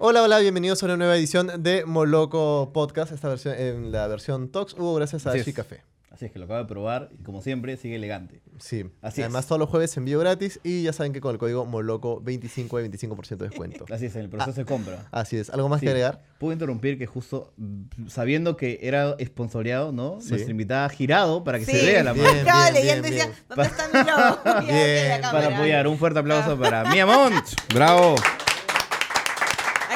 [0.00, 4.48] Hola, hola, bienvenidos a una nueva edición de Moloco Podcast, esta versión, en la versión
[4.48, 5.82] Talks, hubo gracias a Así Café.
[6.12, 8.40] Así es que lo acabo de probar y como siempre sigue elegante.
[8.58, 9.48] Sí, Así además es.
[9.48, 13.36] todos los jueves envío gratis y ya saben que con el código Moloco25 hay 25%
[13.36, 13.84] de descuento.
[13.92, 15.06] Así es, en el proceso de compra.
[15.12, 15.86] Así es, ¿algo más Sí.
[15.86, 16.22] que agregar?
[16.40, 20.20] Puedo interrumpir que justo mm, sabiendo que era esponsoreado, ¿no?
[20.20, 20.30] Sí.
[20.30, 22.28] Nuestra invitada ha girado para que Sí, se vea la mano.
[22.30, 24.42] estaba leyendo y decía, ¿dónde está mi logo?
[25.32, 27.44] Para apoyar, un fuerte aplauso para Mia Mont.
[27.72, 28.14] Bravo.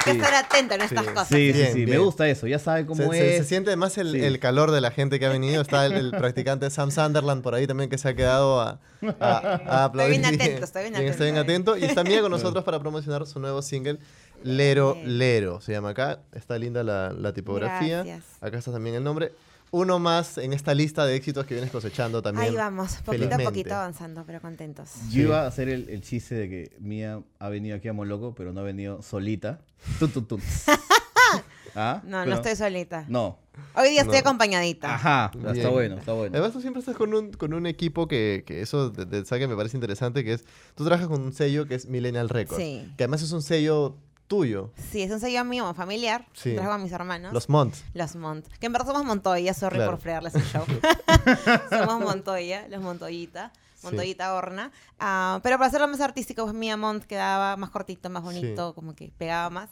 [0.07, 0.25] Hay que Sí.
[0.25, 1.11] estar atento en estas Sí.
[1.13, 1.29] cosas.
[1.29, 2.03] Sí, sí, Bien, sí, me bien.
[2.03, 2.47] gusta eso.
[2.47, 3.43] Ya sabe cómo Se, se- es.
[3.43, 4.25] se siente más el, Sí.
[4.25, 5.63] el calor de la gente que ha venido.
[5.63, 8.81] Está el, el practicante Sam Sunderland por ahí también que se ha quedado a,
[9.21, 10.21] a, a aplaudir.
[10.21, 11.73] bien atento, estoy bien Está bien atento.
[11.73, 11.77] atento.
[11.77, 13.99] Y está Mía con nosotros para promocionar su nuevo single,
[14.45, 14.97] Lero.
[15.05, 15.61] Lero.
[15.61, 16.19] Se llama acá.
[16.33, 18.03] Está linda la, la tipografía.
[18.03, 18.25] Gracias.
[18.41, 19.33] Acá está también el nombre.
[19.75, 22.47] Uno más en esta lista de éxitos que vienes cosechando también.
[22.51, 24.91] Ahí vamos, poquito a poquito avanzando, pero contentos.
[25.11, 28.35] Yo iba a hacer el, el chiste de que Mia ha venido aquí a Moloco,
[28.35, 29.61] pero no ha venido solita.
[29.99, 30.43] Tun, tun, tun.
[31.75, 32.03] ¿Ah?
[32.05, 33.07] No, no estoy solita.
[33.09, 33.39] No.
[33.75, 34.21] Hoy día estoy No.
[34.21, 34.95] acompañadita.
[34.95, 35.31] Ajá.
[35.35, 35.57] Bien.
[35.57, 36.35] Está bueno, está bueno.
[36.35, 39.49] Además, tú siempre estás con un, con un equipo que, que eso de, de saque
[39.49, 40.45] me parece interesante, que es,
[40.75, 42.93] tú trabajas con un sello que es Millennial Records, Sí.
[42.99, 43.97] que además es un sello
[44.37, 46.27] tuyo, Sí, es un sello mío familiar.
[46.33, 46.55] Sí.
[46.55, 47.33] Trabajo con mis hermanos.
[47.35, 47.85] los Monts.
[47.93, 48.47] Los Mont.
[48.59, 49.91] Que en verdad somos Montoya, sorry Claro.
[49.93, 50.65] por fregarles el show.
[51.71, 53.53] somos Montoya, los Montoyita.
[53.75, 53.87] Sí.
[53.87, 54.71] Montoyita Horna.
[54.99, 58.95] Ah, pero para hacerlo más artístico, pues Mía Mont quedaba más cortito, más bonito, como
[58.95, 59.69] que pegaba más.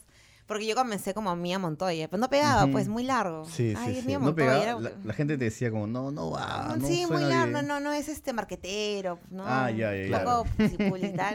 [0.47, 2.09] Porque yo comencé como Mía Montoya.
[2.11, 2.73] Pues no pegaba, Ujú.
[2.73, 3.45] pues muy largo.
[3.49, 4.07] Sí, Ay, sí, es sí.
[4.09, 4.47] Mía no Montoya.
[4.49, 7.47] pegaba, era- la, la gente te decía como, no, no va, no sí, muy largo.
[7.53, 7.67] No, bien.
[7.69, 9.21] no, no es este marquetero.
[9.31, 10.25] No, Ah, ya, ya, ya.
[10.25, 10.47] poco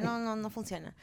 [0.03, 0.93] no, no, no funciona.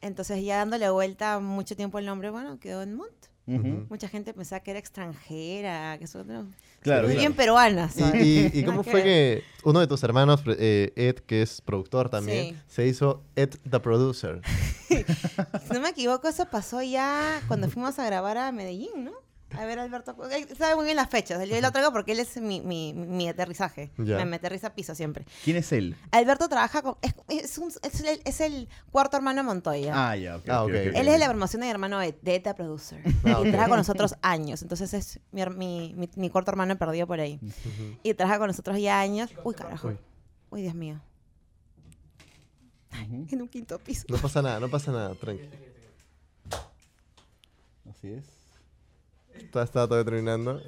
[0.00, 3.10] Entonces, ya dándole vuelta mucho tiempo el nombre, bueno, quedó en Mont.
[3.46, 3.86] Ujú.
[3.88, 6.46] Mucha gente pensaba que era extranjera, que eso no.
[6.80, 7.18] Claro, Muy claro.
[7.18, 7.88] bien peruana.
[8.14, 12.54] Y, y- cómo fue que uno de tus hermanos, eh, Ed, que es productor también,
[12.54, 12.60] Sí.
[12.68, 14.40] se hizo Ed the Producer?
[14.88, 19.12] Si no me equivoco, eso pasó ya cuando fuimos a grabar a Medellín, ¿no?
[19.56, 21.48] A ver, Alberto, eh, sabe muy bien las fechas.
[21.48, 23.90] Yo lo traigo porque él es mi, mi, mi aterrizaje.
[23.96, 24.18] Ya.
[24.18, 25.24] Me, me aterriza a piso siempre.
[25.42, 25.96] ¿Quién es él?
[26.10, 26.96] Alberto trabaja con.
[27.00, 30.10] Es, es, un- es el, es el cuarto hermano de Montoya.
[30.10, 30.48] Ah, ya, ok.
[30.50, 30.96] Ah, ok, ok, ok, ok.
[30.96, 33.00] Él es de la promoción de hermano de de ETA Producer.
[33.24, 34.60] Ah, y trabaja con nosotros años.
[34.62, 37.40] Entonces es mi, mi, mi, mi cuarto hermano perdido por ahí.
[38.02, 39.30] Y trabaja con nosotros ya años.
[39.44, 39.88] Uy, carajo.
[39.88, 39.98] Uy.
[40.50, 41.00] Uy, Dios mío.
[43.30, 44.04] En un quinto piso.
[44.08, 45.48] No pasa nada, no pasa nada, tranqui.
[47.88, 48.24] Así es.
[49.44, 50.60] Está, está todavía terminando.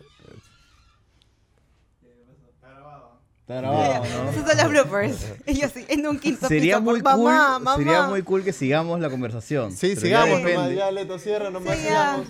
[3.43, 4.31] Está grabado, ¿no?
[4.31, 5.27] Esos son los bloopers.
[5.47, 6.83] Y yo sí, en un quinto Sería piso.
[6.91, 7.77] muy por- cool, mamá, mamá.
[7.77, 9.73] sería muy cool que sigamos la conversación.
[9.73, 12.27] Sí, sigamos nomás, ya Leto, cierra nomás, Sí, sigamos.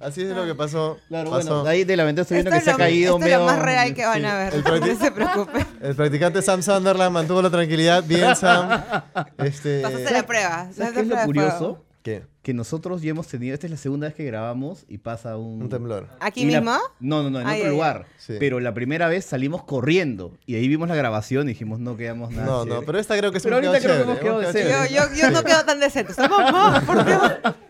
[0.00, 0.98] Así es lo que pasó.
[1.08, 1.54] Claro, pasó.
[1.56, 3.26] bueno, ahí de la ventana estoy Esto viendo que es se ha lo- caído esto
[3.26, 3.52] es lo medio...
[3.52, 4.54] más real que van sí, a ver.
[4.54, 5.66] el No se preocupen.
[5.82, 8.02] El practicante Sam Sunderland mantuvo la tranquilidad.
[8.04, 8.82] Bien, Sam.
[9.38, 10.68] Este, Pasaste la prueba.
[10.74, 11.84] ¿Sabes qué es lo curioso?
[12.04, 12.22] ¿Qué?
[12.42, 13.54] Que nosotros ya hemos tenido...
[13.54, 15.62] Esta es la segunda vez que grabamos y pasa un...
[15.62, 16.06] Un temblor.
[16.20, 16.76] ¿Aquí y la- mismo?
[17.00, 18.06] No, no, no, en Ay, otro ay, lugar.
[18.18, 18.34] Sí.
[18.38, 22.30] Pero la primera vez salimos corriendo y ahí vimos la grabación y dijimos, no quedamos
[22.30, 24.42] nada No, no, pero esta creo que es Pero un ahorita creo que hemos quedado
[24.42, 26.12] hemos de Yo, yo, yo no quedo tan decente.
[26.28, 27.22] Mamá, por Dios.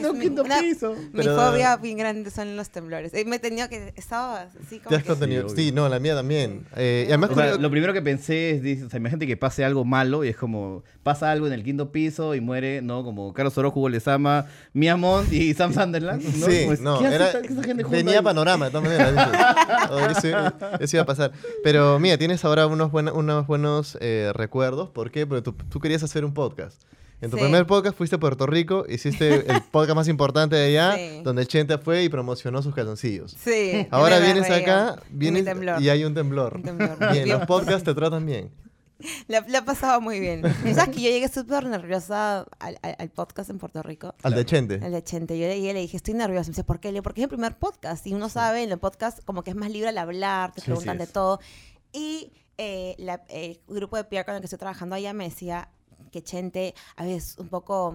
[0.00, 0.94] En un quinto Una- piso.
[1.12, 3.12] Mi Pero- fobia bien grande son los temblores.
[3.14, 3.92] Eh, Me he tenido que...
[3.96, 5.08] Estaba así Te como has que...
[5.08, 5.48] contenido.
[5.48, 6.66] Sí, Sí, no, la mía también.
[6.76, 9.36] Eh, y además, O sea, lo primero que pensé es, dice, o sea, imagínate que
[9.36, 13.04] pase algo malo y es como, pasa algo en el quinto piso y muere, ¿no?
[13.04, 16.46] Como Carlos Orojo, Hugo Lezama, Mia Mont y Sam Sunderland, ¿no?
[16.46, 20.18] Sí, Como es, no, ¿qué hace era, venía panorama, de todas maneras.
[20.24, 21.32] eso, eso iba a pasar.
[21.62, 24.88] Pero mira, tienes ahora unos, buena- unos buenos eh, recuerdos.
[24.90, 25.26] ¿Por qué?
[25.26, 26.82] Porque tú, tú querías hacer un podcast.
[27.20, 27.42] En tu Sí.
[27.42, 31.20] primer podcast fuiste a Puerto Rico, hiciste el podcast más importante de allá, Sí.
[31.22, 33.36] donde Chente fue y promocionó sus calzoncillos.
[33.42, 33.86] Sí.
[33.90, 35.44] Ahora vienes acá vienes
[35.80, 36.56] y hay un temblor.
[36.56, 36.96] Un temblor.
[37.12, 38.50] Bien, los podcasts te tratan bien.
[39.28, 40.42] Le ha pasado muy bien.
[40.74, 44.14] ¿Sabes que yo llegué súper nerviosa al, al- al podcast en Puerto Rico?
[44.22, 44.74] Al de Chente.
[44.74, 45.38] El de Chente.
[45.38, 46.48] Yo llegué y le dije, estoy nerviosa.
[46.48, 46.88] Me dice, ¿por qué?
[46.88, 48.06] Le digo, porque es el primer podcast.
[48.06, 50.66] Y uno sabe, en el podcast como que es más libre al hablar, te Sí,
[50.66, 51.40] preguntan de todo.
[51.94, 55.70] Y eh, la- el grupo de PR con el que estoy trabajando allá me decía
[56.10, 57.94] que Chente a veces un poco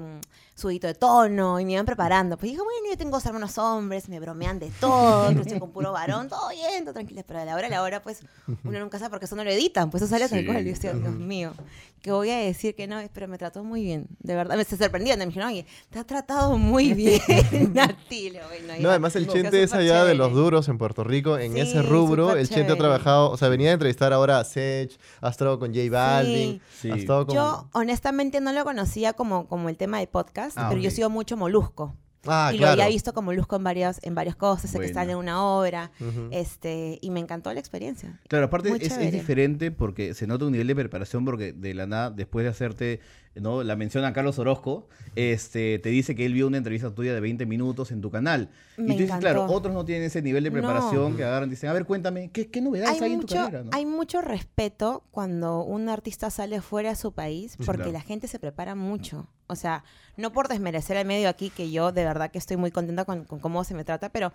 [0.56, 2.38] subito de tono y me iban preparando.
[2.38, 6.30] Pues dije, bueno, yo tengo dos hermanos hombres, me bromean de todo, con puro varón,
[6.30, 7.24] todo bien, todo tranquilo.
[7.28, 8.22] Pero a la hora, a la hora, pues
[8.64, 10.62] uno nunca sabe porque eso no lo editan, pues eso sale tal Sí, cual.
[10.62, 11.54] Y yo decía, Dios mío,
[12.02, 14.58] que voy a decir que no, pero me trató muy bien, de verdad.
[14.58, 17.20] Me se sorprendieron, me dijeron, oye, te ha tratado muy bien,
[17.74, 18.30] Nati.
[18.30, 18.90] Le digo, "Bueno, No, ya".
[18.92, 20.16] además el Chente es allá de chévere.
[20.18, 21.38] los duros en Puerto Rico.
[21.40, 24.44] En Sí, ese rubro, el Chente ha trabajado, o sea, venía a entrevistar ahora a
[24.44, 26.92] Sech, ha estado con J Balvin, Sí.
[26.92, 27.36] ha estado con...
[27.36, 30.96] Yo honestamente no lo conocía como, como el tema de podcast, Ah, pero yo ok.
[30.96, 31.96] sigo mucho Molusco.
[32.28, 32.76] Ah, y claro.
[32.76, 35.44] lo había visto como Luzco en varias, en varias cosas, sé que están en una
[35.44, 35.92] obra,
[36.32, 38.20] este, y me encantó la experiencia.
[38.28, 42.10] Claro, aparte es, diferente porque se nota un nivel de preparación porque de la nada,
[42.10, 43.00] después de hacerte
[43.36, 43.64] ¿no?
[43.64, 47.20] la mención a Carlos Orozco, este, te dice que él vio una entrevista tuya de
[47.20, 48.50] 20 minutos en tu canal.
[48.78, 50.56] y tú dices, claro, otros no tienen ese nivel de No.
[50.58, 53.28] preparación que agarran y dicen, a ver, cuéntame, ¿qué, qué novedades hay, Hay en tu
[53.28, 53.64] mucho, carrera?
[53.64, 53.70] ¿no?
[53.74, 57.92] hay mucho respeto cuando un artista sale fuera de su país, porque claro.
[57.94, 59.28] la gente se prepara mucho.
[59.48, 59.84] O sea,
[60.18, 63.26] no por desmerecer el medio aquí, que yo de verdad que estoy muy contenta con,
[63.26, 64.34] con cómo se me trata, pero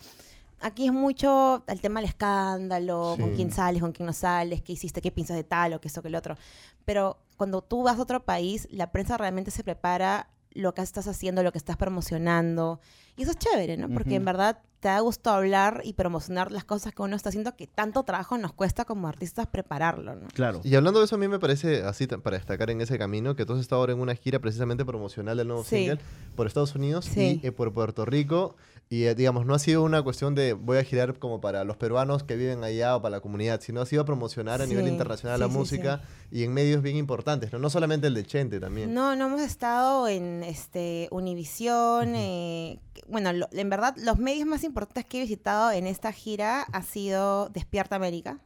[0.61, 4.73] aquí es mucho el tema del escándalo, con quién sales, con quién no sales, qué
[4.73, 6.37] hiciste, qué piensas de tal o qué esto, que el otro.
[6.85, 11.07] Pero cuando tú vas a otro país, la prensa realmente se prepara lo que estás
[11.07, 12.81] haciendo, lo que estás promocionando.
[13.17, 13.89] Y eso es chévere, ¿no?
[13.89, 14.27] Porque en Ujú.
[14.27, 18.03] verdad te da gusto hablar y promocionar las cosas que uno está haciendo, que tanto
[18.03, 20.27] trabajo nos cuesta como artistas prepararlo, ¿no?
[20.29, 20.61] Claro.
[20.65, 23.45] Y hablando de eso, a mí me parece, así para destacar en ese camino, que
[23.45, 25.77] tú has estado ahora en una gira precisamente promocional del nuevo Sí.
[25.77, 25.99] single
[26.35, 27.41] por Estados Unidos Sí.
[27.43, 28.57] y eh, por Puerto Rico.
[28.93, 31.77] Y eh, digamos, no ha sido una cuestión de voy a girar como para los
[31.77, 35.37] peruanos que viven allá o para la comunidad, sino ha sido promocionar a nivel internacional
[35.39, 36.03] sí, la sí, música
[36.33, 37.61] y en medios bien importantes, ¿no?
[37.61, 38.93] No solamente el de Chente también.
[38.93, 42.17] No, no hemos estado en este Univisión.
[42.17, 46.63] eh, bueno, lo- en verdad, los medios más importantes que he visitado en esta gira
[46.63, 48.41] ha sido Despierta América,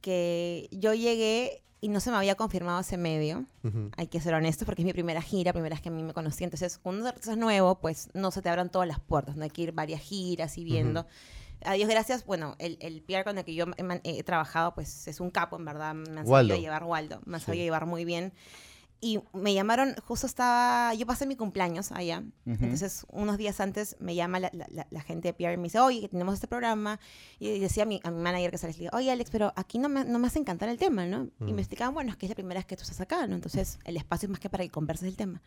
[0.00, 3.44] que yo llegué y no se me había confirmado ese medio.
[3.96, 6.12] Hay que ser honestos porque es mi primera gira, primera vez que a mí me
[6.12, 6.42] conocí.
[6.44, 9.62] Entonces, cuando es nuevo, pues no se te abran todas las puertas, no hay que
[9.62, 11.06] ir varias giras y viendo.
[11.64, 13.64] A Dios gracias, bueno, el, el PR con el que yo
[14.04, 16.54] he, trabajado, pues es un capo, en verdad, me han Waldo.
[16.54, 17.46] sabido llevar, Waldo, me han Sí.
[17.46, 18.32] sabido llevar muy bien.
[19.00, 22.64] Y me llamaron, justo estaba, yo pasé mi cumpleaños allá, Ujú.
[22.64, 25.78] entonces unos días antes me llama la, la- la- gente de PR y me dice,
[25.78, 26.98] oye, tenemos este programa,
[27.38, 29.78] y decía a mi, a mi manager que se les digo, oye Alex, pero aquí
[29.78, 31.28] no me, no me hace encantar el tema, ¿no?
[31.46, 31.54] Y Mm.
[31.54, 33.36] me explicaban, bueno, es que es la primera vez que tú estás acá, ¿no?
[33.36, 35.40] Entonces el espacio es más que para que converses el tema.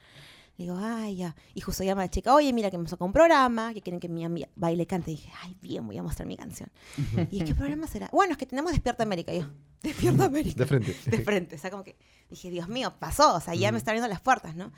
[0.58, 1.36] Le digo, ay, ya.
[1.54, 4.08] Y justo llama la chica, oye, mira que me sacó un programa, que quieren que
[4.10, 5.12] mi amiga baile y cante.
[5.12, 6.70] Y dije, ay, bien, voy a mostrar mi canción.
[7.32, 8.10] ¿Y qué programa será?
[8.14, 9.34] Bueno, es que tenemos Despierta América.
[9.34, 9.48] Y yo,
[9.84, 10.60] Despierta América.
[10.60, 10.96] De frente.
[11.06, 11.56] De frente.
[11.56, 11.96] O sea, como que
[12.32, 13.36] dije, Dios mío, pasó.
[13.36, 14.72] O sea, ya me está abriendo las puertas, ¿no?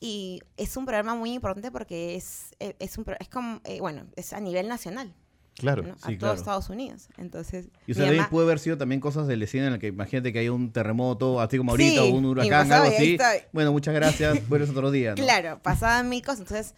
[0.00, 4.04] Y es un programa muy importante porque es, eh, es, un, es como, eh, bueno,
[4.16, 5.14] es a nivel nacional,
[5.56, 5.82] Claro.
[5.82, 5.92] ¿no?
[5.94, 6.34] a sí, todo claro.
[6.34, 7.08] Estados Unidos.
[7.16, 9.86] Entonces, Y o sea, mamá- puede haber sido también cosas del escena en la que
[9.86, 13.12] imagínate que hay un terremoto, así como ahorita, Sí, o un huracán, algo así.
[13.14, 13.38] estoy.
[13.52, 15.22] Bueno, muchas gracias, vuelves otro día, ¿no?
[15.22, 16.40] Claro, pasaban mil cosas.
[16.40, 16.74] Entonces,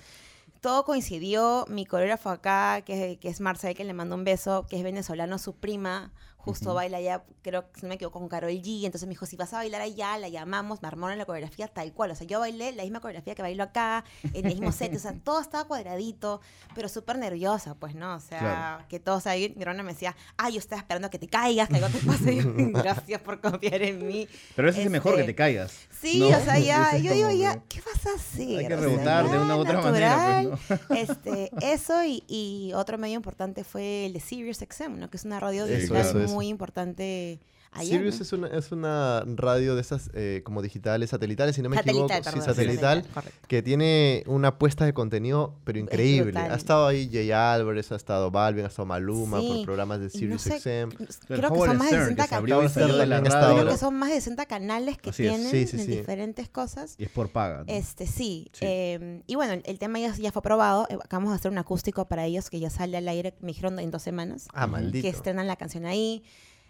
[0.60, 1.64] todo coincidió.
[1.68, 5.38] Mi coreógrafo acá, que, que es Marcel, que le mando un beso, que es venezolano,
[5.38, 6.12] su prima,
[6.46, 8.84] justo baila allá, creo que si no me equivoco, con Carol G.
[8.84, 11.92] Entonces me dijo, si vas a bailar allá, la llamamos, me armaron la coreografía tal
[11.92, 12.12] cual.
[12.12, 14.94] O sea, yo bailé la misma coreografía que bailo acá, en el mismo set.
[14.94, 16.40] O sea, todo estaba cuadradito,
[16.74, 18.14] pero súper nerviosa, pues, ¿no?
[18.14, 18.84] O sea, Claro.
[18.88, 21.76] que todos ahí, mi hermana me decía, ay, yo estaba esperando que te caigas, que
[21.76, 22.34] algo te pase.
[22.72, 24.28] Gracias por confiar en mí.
[24.54, 25.74] Pero ese es mejor que Este, te caigas.
[26.00, 26.28] Sí, ¿no?
[26.28, 28.58] o sea, ya, yo digo, ya, ¿qué vas a hacer?
[28.60, 32.22] Hay que O sea, rebotar de ya, una u otra manera, pues, este, eso y,
[32.28, 35.10] y otro medio importante fue el de Sirius XM, ¿no?
[35.10, 36.22] Que es una radio claro.
[36.22, 36.35] eso.
[36.36, 37.40] Muy importante
[37.72, 38.22] allá, Sirius ¿no?
[38.22, 42.04] es, una, es una radio de esas eh, como digitales, satelitales, si no me Satelital,
[42.18, 42.24] equivoco.
[42.24, 43.06] perdón, sí, satelital.
[43.12, 43.46] correcto.
[43.48, 46.38] que tiene una apuesta de contenido, pero increíble.
[46.38, 50.06] Ha estado ahí Jay Álvarez, ha estado Balvin, ha estado Maluma Sí, por programas de
[50.06, 50.90] y no Sirius sé, XM.
[51.26, 53.34] Creo que son más de Stern, 60 que se abrió canales.
[53.34, 56.94] Creo que son más de 60 canales que Así tienen Sí, sí, en diferentes cosas.
[56.98, 57.58] Y es por paga.
[57.58, 57.72] ¿no?
[57.72, 58.48] Este, sí.
[58.52, 58.60] Sí.
[58.62, 60.86] eh, y bueno, el, el tema ya, ya fue aprobado.
[60.88, 63.78] Eh, Acabamos de hacer un acústico para ellos que ya sale al aire, me dijeron
[63.78, 64.48] en dos semanas.
[64.52, 65.02] Ah, maldito.
[65.02, 66.22] que estrenan la canción ahí.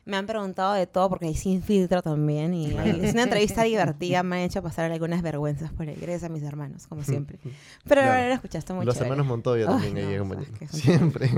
[0.07, 2.55] Me han preguntado de todo porque hay sin filtro también.
[2.55, 2.67] Y
[3.03, 4.23] es una entrevista divertida.
[4.23, 5.97] Me han hecho pasar algunas vergüenzas por ahí.
[6.01, 7.39] Gracias a mis hermanos, como siempre.
[7.43, 8.13] Pero Claro.
[8.13, 9.11] ahora lo escuchaste muy Los chévere.
[9.11, 11.31] hermanos Montoya también ahí no, sabes que son Siempre.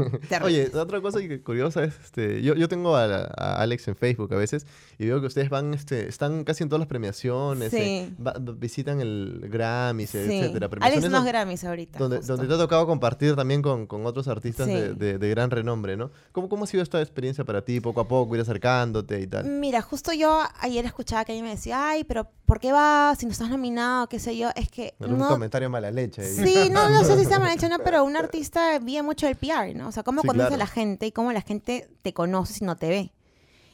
[0.44, 3.04] Oye, otra cosa curiosa es, este, yo, yo tengo a,
[3.38, 4.66] a Alex en Facebook a veces
[4.98, 8.16] y veo que ustedes van, este, están casi en todas las premiaciones, eh, Sí.
[8.22, 10.18] va- va- visitan el Grammys, Sí.
[10.18, 10.68] etcétera.
[10.80, 11.98] Alex unos donde- Grammys ahorita.
[11.98, 12.34] donde, justo.
[12.36, 14.74] donde te ha tocado compartir también con, con otros artistas Sí.
[14.74, 16.10] de, de- de gran renombre, ¿no?
[16.32, 19.44] ¿Cómo, ¿Cómo ha sido esta experiencia para ti, poco a poco, ir acercándote y tal?
[19.46, 23.26] Mira, justo yo ayer escuchaba que alguien me decía, ay, pero ¿por qué vas si
[23.26, 24.08] no estás nominado?
[24.08, 24.50] ¿Qué sé yo?
[24.54, 26.22] Es que no, comentario mala leche.
[26.22, 26.34] ahí.
[26.34, 29.36] Sí, no, no sé si está mal hecho, no, pero un artista vive mucho del
[29.36, 29.88] PR, ¿no?
[29.88, 30.54] O sea, cómo Sí, conoce claro.
[30.54, 33.12] a la gente y cómo la gente te conoce si no te ve.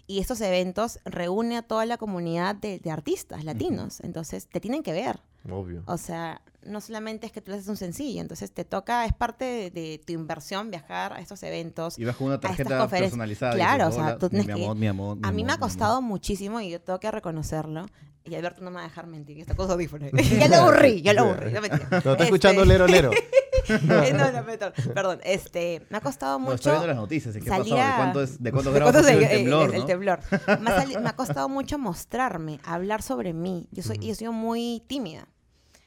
[0.07, 4.83] Y estos eventos reúnen a toda la comunidad de, de artistas latinos, entonces te tienen
[4.83, 5.21] que ver.
[5.51, 5.83] Obvio.
[5.87, 9.13] O sea, no solamente es que tú le haces un sencillo, entonces te toca, es
[9.13, 11.99] parte de, de tu inversión viajar a estos eventos.
[11.99, 13.53] Y vas con una tarjeta personalizada.
[13.55, 15.29] Claro, dices, o sea, "Hola, tú tienes mi que- amor, mi amor, mi A mí
[15.29, 15.61] amor, me ha mi amor".
[15.69, 17.87] costado muchísimo y yo tengo que reconocerlo.
[18.27, 20.11] Y Alberto no me va a dejar mentir, está con audífonos.
[20.39, 21.53] ya lo aburrí, ya lo aburrí.
[21.53, 21.89] No, mentira.
[21.91, 23.11] No, está Este, escuchando Lero Lero.
[23.69, 25.21] eh, no, no, perdón, perdón.
[25.25, 26.55] Este, me ha costado No, mucho.
[26.55, 27.37] estoy viendo las noticias.
[27.37, 27.87] ¿y ¿Qué salir pasó?
[27.87, 29.87] ¿De cuánto es, de cuántos ¿De grados cuánto el el- temblor, el no?
[29.87, 30.21] temblor.
[30.61, 33.69] Me ha, sali- me ha costado mucho mostrarme, hablar sobre mí.
[33.73, 35.29] Yo soy, yo soy muy tímida.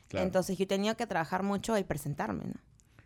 [0.07, 0.25] Claro.
[0.25, 2.53] Entonces yo tenido que trabajar mucho el presentarme, ¿no?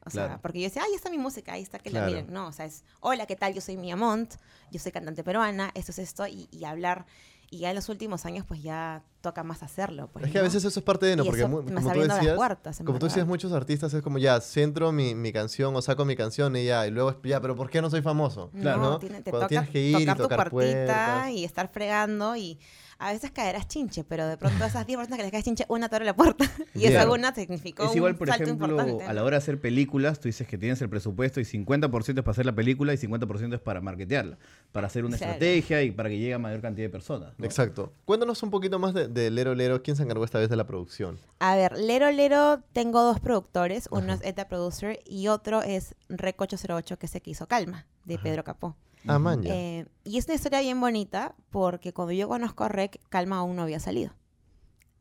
[0.03, 0.39] O sea, Claro.
[0.41, 2.07] porque yo decía, ahí está mi música, ahí está que Claro.
[2.07, 2.33] la miren.
[2.33, 3.53] No, o sea, es, hola, ¿qué tal?
[3.53, 4.33] Yo soy Mia Montt,
[4.71, 7.05] yo soy cantante peruana, esto es esto, y, y hablar.
[7.53, 10.09] Y ya en los últimos años, pues ya toca más hacerlo.
[10.11, 10.45] Pues, Es que a ¿no?
[10.47, 12.77] veces eso es parte de no, Y porque eso mu- me como tú decías, puertas,
[12.83, 16.15] como tú decías, muchos artistas es como ya, centro mi, mi canción o saco mi
[16.15, 18.49] canción y ya, y luego ya, pero ¿por qué no soy famoso?
[18.53, 18.99] No, ¿no?
[18.99, 21.29] tiene- te Cuando toca tienes que ir y tocar tu tocar puertita puertas.
[21.31, 22.57] y estar fregando y
[23.01, 25.89] a veces caerás chinche, pero de pronto esas 10 personas que les caes chinche, una
[25.89, 27.09] te abre la puerta y esa Bien.
[27.19, 29.03] una significó Es igual, un por salto ejemplo, importante.
[29.05, 32.23] a la hora de hacer películas, tú dices que tienes el presupuesto y 50% es
[32.23, 34.37] para hacer la película y 50% es para marketearla,
[34.71, 35.33] para hacer una Claro.
[35.33, 37.33] estrategia y para que llegue a mayor cantidad de personas.
[37.37, 37.45] ¿no?
[37.45, 37.91] Exacto.
[38.05, 39.81] Cuéntanos un poquito más de, de Lero Lero.
[39.81, 41.17] ¿Quién se encargó esta vez de la producción?
[41.39, 46.39] A ver, Lero Lero tengo dos productores, uno es Eta Producer y otro es Rec
[46.39, 48.75] 808, que es el que hizo Calma, de Pedro Capó.
[49.07, 49.41] Ah, man.
[49.45, 53.55] Eh, y es una historia bien bonita porque cuando yo conozco a Rec, Calma aún
[53.55, 54.13] no había salido.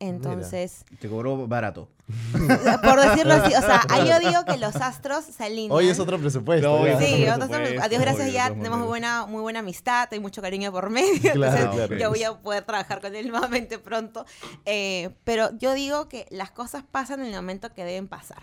[0.01, 1.91] Entonces, Te cobró barato.
[2.83, 5.73] por decirlo así, o sea, ahí yo digo que los astros se alinean.
[5.73, 6.69] Hoy es otro presupuesto.
[6.69, 10.09] No, Sí, otro presupuesto, a Dios gracias obvio, ya tenemos muy buena, muy buena amistad,
[10.11, 11.99] hay mucho cariño por medio, Claro, entonces claro.
[11.99, 14.25] yo voy a poder trabajar con él nuevamente pronto.
[14.65, 18.43] Eh, pero yo digo que las cosas pasan en el momento que deben pasar.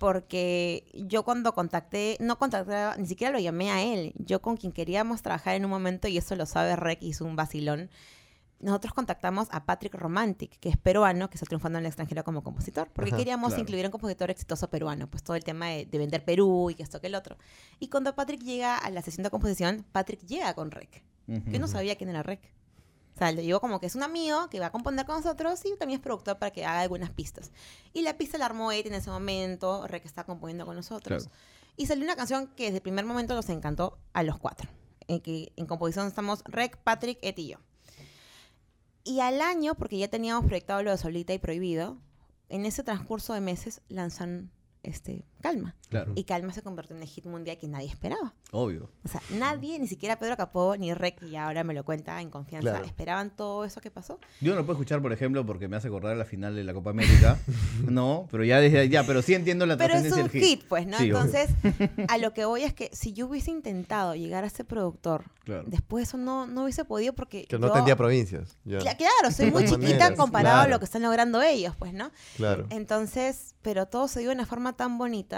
[0.00, 4.72] Porque yo cuando contacté, no contacté, ni siquiera lo llamé a él, yo con quien
[4.72, 7.90] queríamos trabajar en un momento, y eso lo sabe Rec, hizo un vacilón,
[8.60, 12.42] nosotros contactamos a Patrick Romantic, que es peruano, que está triunfando en el extranjero como
[12.42, 13.60] compositor, porque Ajá, queríamos claro.
[13.60, 16.76] incluir a un compositor exitoso peruano, pues todo el tema de, de vender Perú y
[16.76, 17.36] que esto que el otro.
[17.78, 21.04] Y cuando Patrick llega a la sesión de composición, Patrick llega con Rec.
[21.26, 22.40] Yo no sabía quién era Rec.
[23.14, 25.60] O sea, le digo como que es un amigo que va a componer con nosotros
[25.64, 27.50] y también es productor para que haga algunas pistas.
[27.92, 31.24] Y la pista la armó Ed en ese momento, Rec está componiendo con nosotros.
[31.24, 31.38] Claro.
[31.76, 34.68] Y salió una canción que desde el primer momento nos encantó a los cuatro.
[35.08, 37.58] En que en composición estamos Rec, Patrick, Ed y yo.
[39.04, 41.98] Y al año, porque ya teníamos proyectado lo de Solita y Prohibido,
[42.48, 44.50] en ese transcurso de meses lanzan
[44.82, 45.74] este Calma.
[45.88, 48.32] Claro, Y Calma se convirtió en el hit mundial que nadie esperaba.
[48.52, 48.90] obvio.
[49.04, 52.30] O sea, nadie, ni siquiera Pedro Capó ni Rec, y ahora me lo cuenta en
[52.30, 52.84] confianza, Claro.
[52.84, 54.18] esperaban todo eso que pasó.
[54.40, 56.72] Yo no lo puedo escuchar, por ejemplo, porque me hace acordar la final de la
[56.74, 57.38] Copa América.
[57.88, 60.98] no, pero ya desde ya, pero sí entiendo la Pero es un hit, pues, ¿no?
[60.98, 61.20] Sí, obvio.
[61.22, 61.50] Entonces,
[62.08, 65.64] a lo que voy es que si yo hubiese intentado llegar a ese productor, Claro.
[65.66, 68.56] después eso no, no hubiese podido porque Que no tendría provincias.
[68.64, 68.78] ya.
[68.78, 72.10] Cla- Claro, soy muy chiquita maneras, comparado a lo que están logrando ellos, pues, ¿no?
[72.36, 72.66] Claro.
[72.70, 75.29] Entonces, pero todo se dio de una forma tan bonita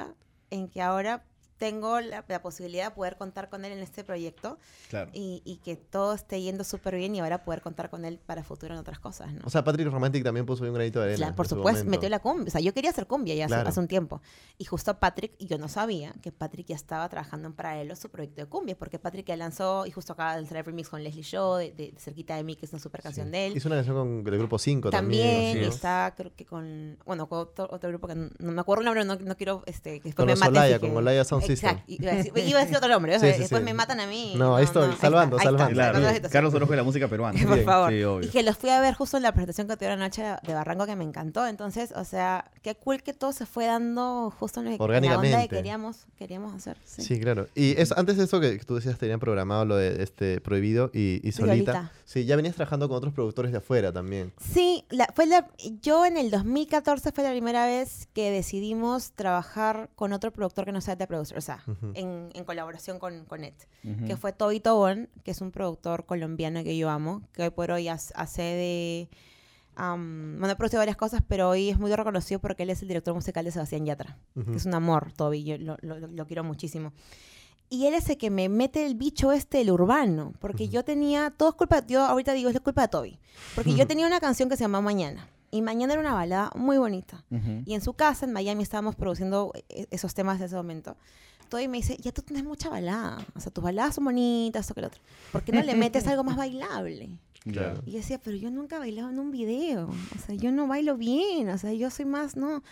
[0.51, 1.25] en que ahora
[1.63, 4.59] tengo la, la posibilidad de poder contar con él en este proyecto
[4.91, 5.13] Claro.
[5.15, 8.43] y, y que todo esté yendo súper bien y ahora poder contar con él para
[8.43, 9.43] futuro en otras cosas, ¿no?
[9.45, 11.19] O sea, Patrick Romantic también puso un granito de arena.
[11.19, 11.91] Claro, por supuesto, momento.
[11.91, 12.49] metió la cumbia.
[12.49, 13.69] O sea, yo quería hacer cumbia ya hace, Claro.
[13.69, 14.21] hace un tiempo.
[14.59, 18.11] Y justo Patrick, y yo no sabía que Patrick ya estaba trabajando en paralelo su
[18.11, 21.05] proyecto de cumbia, porque Patrick ya lanzó, y justo acaba de lanzar el remix con
[21.05, 23.57] Leslie Show, de, de- de Cerquita de mí, que es una super canción de él.
[23.57, 25.23] Hizo una canción con el grupo 5 también.
[25.47, 25.75] También es.
[25.77, 28.87] está, creo que con, bueno, con otro, otro grupo que no, no me acuerdo el
[28.87, 30.49] nombre, no, no quiero este, que después Con me.
[30.49, 31.71] Olaya, con Olaya Sound System.
[31.71, 33.65] Exacto, iba a decir, iba a decir otro nombre, o sea, Sí, sí, después sí.
[33.65, 34.35] me matan a mí.
[34.37, 35.81] No, ahí estoy, salvando, salvando.
[36.31, 37.39] Carlos Orozco de la música peruana.
[37.47, 37.89] Por Bien, favor.
[37.89, 38.21] Obvio.
[38.23, 40.87] y que los fui a ver justo en la presentación que tuvieron anoche de Barranco
[40.87, 41.47] que me encantó.
[41.47, 44.85] Entonces, o sea, qué cool que todo se fue dando justo en, lo- en la
[44.85, 45.49] onda que Orgánicamente.
[45.57, 46.77] queríamos, queríamos hacer.
[46.85, 47.03] Sí.
[47.03, 47.47] Sí, claro.
[47.55, 51.21] Y eso, antes de eso que tú decías, tenían programado lo de este Prohibido y,
[51.27, 51.73] y Solita.
[51.73, 51.93] Solita.
[52.05, 54.33] Sí, ya venías trabajando con otros productores de afuera también.
[54.41, 55.49] Sí, la- fue la,
[55.81, 60.73] yo en el 2014 fue la primera vez que decidimos trabajar con otro productor que
[60.73, 61.93] no sea de producer, sea, Ujú.
[61.95, 63.53] en, en colaboración con, con Ed,
[63.85, 64.07] Ujú.
[64.07, 67.71] que fue Toby Tobón, que es un productor colombiano que yo amo, que hoy por
[67.71, 69.09] hoy hace de...
[69.77, 72.89] am, bueno, ha producido varias cosas, pero hoy es muy reconocido porque él es el
[72.89, 74.53] director musical de Sebastián Yatra, Ujú.
[74.53, 76.93] que es un amor, Toby, yo lo, lo- lo quiero muchísimo.
[77.71, 81.31] Y él es el que me mete el bicho este, el urbano, porque yo tenía,
[81.35, 83.19] todo es culpa, yo ahorita digo, es culpa de Toby,
[83.55, 86.77] porque yo tenía una canción que se llama Mañana, y Mañana era una balada muy
[86.79, 87.25] bonita.
[87.65, 90.97] Y en su casa, en Miami, estábamos produciendo e- esos temas de ese momento.
[91.53, 94.73] Toby me dice, ya tú tienes mucha balada, o sea, tus baladas son bonitas, esto
[94.75, 95.03] que lo otro.
[95.33, 97.11] ¿Por qué no le metes algo más bailable?
[97.43, 97.83] Claro.
[97.85, 99.89] Y yo decía, pero yo nunca he bailado en un video.
[99.89, 101.49] O sea, yo no bailo bien.
[101.51, 102.63] O sea, yo soy más, no.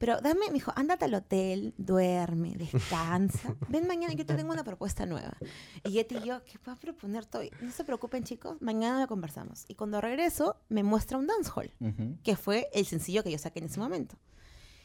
[0.00, 3.54] Pero dame, me dijo, ándate al hotel, duerme, descansa.
[3.68, 5.36] Ven mañana, yo te tengo una propuesta nueva.
[5.84, 7.50] Y Yeti y yo, ¿qué va a proponer Toby?
[7.60, 9.64] No se preocupen, chicos, mañana lo conversamos.
[9.68, 12.16] Y cuando regreso, me muestra un dancehall, Ujú.
[12.24, 14.16] que fue el sencillo que yo saqué en ese momento.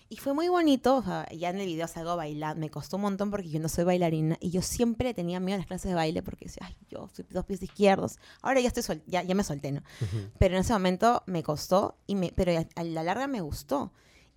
[0.10, 3.03] Y fue muy bonito, o sea, ya en el video salgo bailando, me costó un
[3.03, 5.95] montón porque yo no soy bailarina y yo siempre tenía miedo a las clases de
[5.95, 8.17] baile porque decía, ay, yo soy dos pies izquierdos.
[8.41, 9.81] Ahora ya estoy sol- ya, ya me solté, ¿no?
[10.38, 13.91] Pero en ese momento me costó, y me, pero a, a la larga me gustó.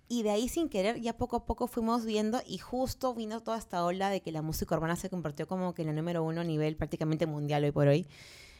[0.09, 3.57] Y de ahí sin querer, ya poco a poco fuimos viendo y justo vino toda
[3.57, 6.41] esta ola de que la música urbana se convirtió como que en la número uno
[6.41, 8.07] a nivel prácticamente mundial hoy por hoy.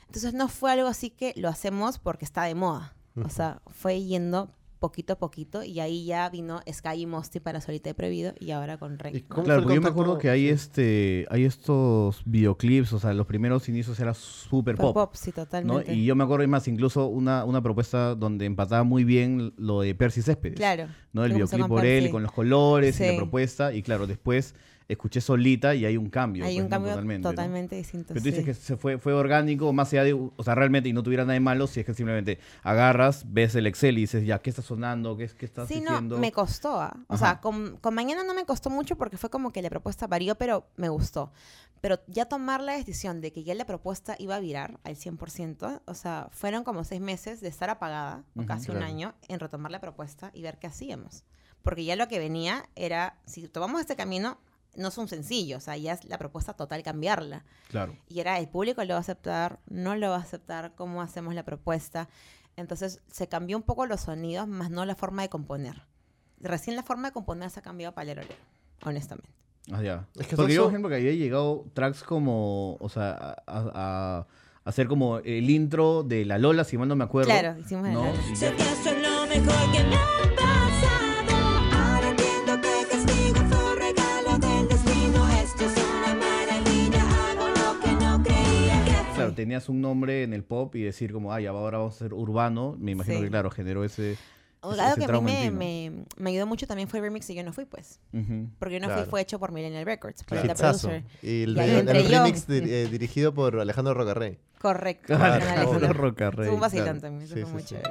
[0.08, 2.94] Entonces no fue algo así que lo hacemos porque está de moda.
[3.26, 7.62] O sea, fue yendo poquito a poquito y ahí ya vino Sky y Mosty para
[7.62, 9.18] Solita y Prohibido y ahora con Rey.
[9.18, 9.44] ¿Y ¿no?
[9.44, 13.68] Claro, porque yo me acuerdo que hay este, hay estos videoclips, o sea, los primeros
[13.70, 14.94] inicios era super pop.
[14.94, 15.44] pop, sí, ¿no?
[15.44, 15.94] totalmente.
[15.94, 19.82] Y yo me acuerdo, y más, incluso una, una propuesta donde empataba muy bien lo
[19.82, 20.58] de Percy Céspedes.
[20.58, 20.88] Claro.
[21.14, 21.26] ¿no?
[21.26, 23.74] El videoclip por él, con los colores y la propuesta.
[23.74, 24.56] Y claro, después
[24.88, 26.46] escuché solita y hay un cambio.
[26.46, 26.76] Hay pues, un ¿no?
[26.76, 27.28] cambio totalmente.
[27.28, 27.78] totalmente, ¿no?
[27.80, 28.08] distinto.
[28.10, 28.46] Pero tú dices sí.
[28.46, 31.34] que se fue, fue orgánico, más allá de, o sea, realmente, y no tuviera nada
[31.34, 34.62] de malo, si es que simplemente agarras, ves el Excel y dices, ya, ¿qué está
[34.62, 35.18] sonando?
[35.18, 36.80] ¿Qué, qué estás Sí, no, me costó.
[36.82, 36.96] ah.
[37.08, 40.08] O sea, con, con Mañana no me costó mucho porque fue como que la propuesta
[40.08, 41.32] varió, pero me gustó.
[41.82, 45.82] Pero ya tomar la decisión de que ya la propuesta iba a virar al 100%,
[45.86, 48.92] o sea, fueron como seis meses de estar apagada, o Ujú, casi un claro.
[48.92, 51.24] año, en retomar la propuesta y ver qué hacíamos.
[51.62, 54.40] Porque ya lo que venía era, si tomamos este camino,
[54.76, 57.44] no es un sencillo, o sea, ya es la propuesta total cambiarla.
[57.70, 57.96] Claro.
[58.08, 61.34] Y era, el público lo va a aceptar, no lo va a aceptar, cómo hacemos
[61.34, 62.10] la propuesta.
[62.56, 65.84] Entonces se cambió un poco los sonidos, más no la forma de componer.
[66.40, 68.22] Recién la forma de componer se ha cambiado para Lero,
[68.84, 69.30] honestamente.
[69.72, 70.08] Ah, ya.
[70.16, 73.42] Es que Porque son yo, por ejemplo, que había llegado tracks como, o sea, a,
[73.48, 73.72] a-
[74.20, 74.28] a
[74.64, 77.30] hacer como el intro de La Lola, si mal no me acuerdo.
[77.30, 78.04] Claro, hicimos el ¿no?
[78.06, 78.14] Lola.
[89.38, 92.76] Tenías un nombre en el pop y decir como, ay, ahora vamos a ser urbano.
[92.78, 93.24] Me imagino Sí.
[93.24, 94.18] que, claro, generó ese...
[94.62, 95.52] O- Algo ese que a mí
[96.18, 98.00] me, ayudó mucho también fue el remix y yo no fui, pues.
[98.60, 99.04] Porque yo no Claro.
[99.04, 101.04] fui, fue hecho por Millennial Records, por producer.
[101.22, 104.40] Y el, Y el remix di- eh, dirigido por Alejandro Rocarrey.
[104.60, 105.16] Correcto.
[105.16, 105.94] Claro, Alejandro Alejandro.
[105.94, 107.68] Rocarrey, Fue un vacilón también, eso Sí, fue sí, muy sí.
[107.70, 107.90] chévere.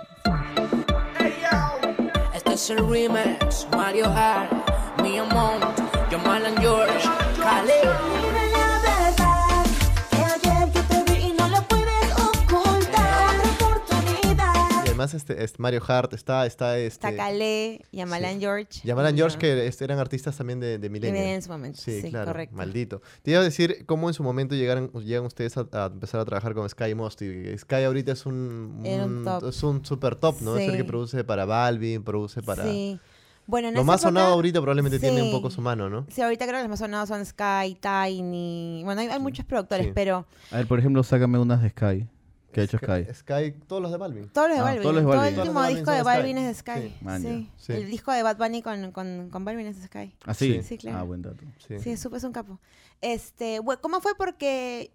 [2.34, 4.50] Este es el remix, Mario Hart,
[5.02, 5.64] Mia Mont,
[6.10, 7.08] Jamal George,
[7.40, 8.25] Khaled.
[14.96, 17.06] Además este, este Mario Hart está, está este.
[17.08, 18.80] Está Calé, Yamalan George.
[18.84, 21.24] Yamalan y George, que este, eran artistas también de, de Millennial.
[21.26, 21.80] en su momento.
[21.80, 22.26] Sí, Sí, claro.
[22.26, 22.56] correcto.
[22.56, 23.02] Maldito.
[23.22, 26.24] Te iba a decir cómo en su momento llegaron, llegan ustedes a, a empezar a
[26.24, 27.56] trabajar con Sky Mosty.
[27.58, 30.56] Sky ahorita es un, es un super top, ¿no?
[30.56, 32.64] Es el que produce para Balvin, produce para...
[32.64, 32.98] Sí.
[33.48, 36.04] Bueno, en Lo más sonado ahorita probablemente tiene un poco su mano, ¿no?
[36.10, 38.82] Sí, ahorita creo que los más sonados son Sky, Tiny.
[38.84, 39.92] Bueno, hay, hay muchos productores, Sí.
[39.94, 42.09] pero A ver, por ejemplo, sácame unas de Sky.
[42.57, 43.14] Que ha hecho Sky?
[43.14, 44.29] Sky, todos los de Balvin.
[44.31, 44.83] todos los de Ah, Balvin.
[44.83, 46.03] todos los de Todo el último disco de.
[46.03, 46.97] Balvin es de Sky.
[47.59, 47.73] Sí.
[47.73, 50.16] El disco de Bad Bunny con, con, con Balvin es de Sky.
[50.25, 50.62] ¿Ah, sí?
[50.62, 50.99] Sí, claro.
[50.99, 51.45] Ah, buen dato.
[51.69, 51.79] Sí.
[51.81, 52.59] Sí, es un capo.
[53.03, 54.14] Este, ¿cómo fue?
[54.16, 54.90] Porque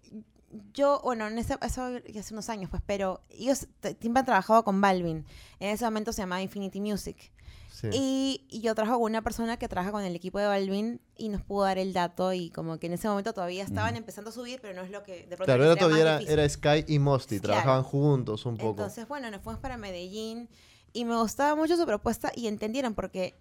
[0.74, 3.68] yo, bueno, en ese, eso ya hace unos años, pues, pero ellos
[4.00, 5.24] siempre han trabajado con Balvin.
[5.60, 7.32] En ese momento se llamaba Infinity Music.
[7.72, 7.88] Sí.
[7.92, 11.30] Y, y yo trabajo con una persona que trabaja con el equipo de Balvin y
[11.30, 14.32] nos pudo dar el dato y como que en ese momento todavía estaban empezando a
[14.32, 17.54] subir, pero no es lo que de pronto Claro, era todavía Sky y Mosty, Claro.
[17.54, 18.70] trabajaban juntos un poco.
[18.82, 20.48] Entonces, bueno, nos fuimos para Medellín
[20.92, 23.40] y me gustaba mucho su propuesta y entendieron porque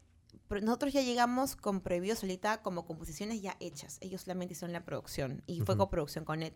[0.62, 3.98] nosotros ya llegamos con Prohibido Solita como composiciones ya hechas.
[4.02, 5.84] Ellos solamente hicieron la producción y fue Ujú.
[5.84, 6.54] coproducción con Ed.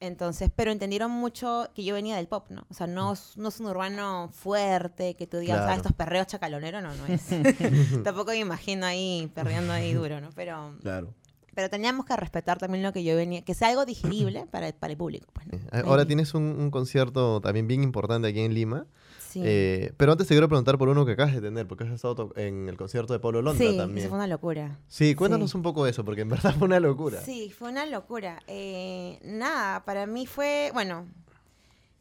[0.00, 2.64] Entonces, pero entendieron mucho que yo venía del pop, ¿no?
[2.70, 5.76] O sea, no, es- no es un urbano fuerte que tú digas, ah, Claro.
[5.78, 7.22] estos perreos chacaloneros, no, no es.
[8.04, 10.28] Tampoco me imagino ahí perreando ahí duro, ¿no?
[10.36, 11.12] Pero, Claro.
[11.52, 14.74] pero teníamos que respetar también lo que yo venía, que sea algo digerible para, el-
[14.74, 15.58] para el público, pues, ¿no?
[15.58, 18.86] Eh, Ahí Ahora tienes un, un concierto también bien importante aquí en Lima.
[19.28, 19.42] Sí.
[19.44, 22.32] Eh, pero antes te quiero preguntar por uno que acabas de tener, porque has estado
[22.36, 23.98] en el concierto de Pablo Londra sí, también.
[23.98, 24.78] eso fue una locura.
[24.88, 25.56] Sí, cuéntanos Sí.
[25.58, 27.20] un poco eso, porque en verdad fue una locura.
[27.20, 28.40] Sí, fue una locura.
[28.46, 31.06] Eh, nada, para mí fue, bueno,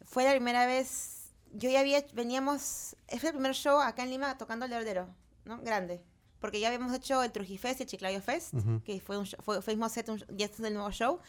[0.06, 4.38] fue la primera vez, yo ya había, veníamos, fue el primer show acá en Lima
[4.38, 5.08] tocando el Heredero,
[5.46, 5.62] ¿no?
[5.62, 6.02] Grande.
[6.40, 8.54] Porque ya habíamos hecho el Trujifest y el Chiclayo Fest,
[8.86, 11.20] que fue un show, fue, fue mismo set, un- ya este es el nuevo show,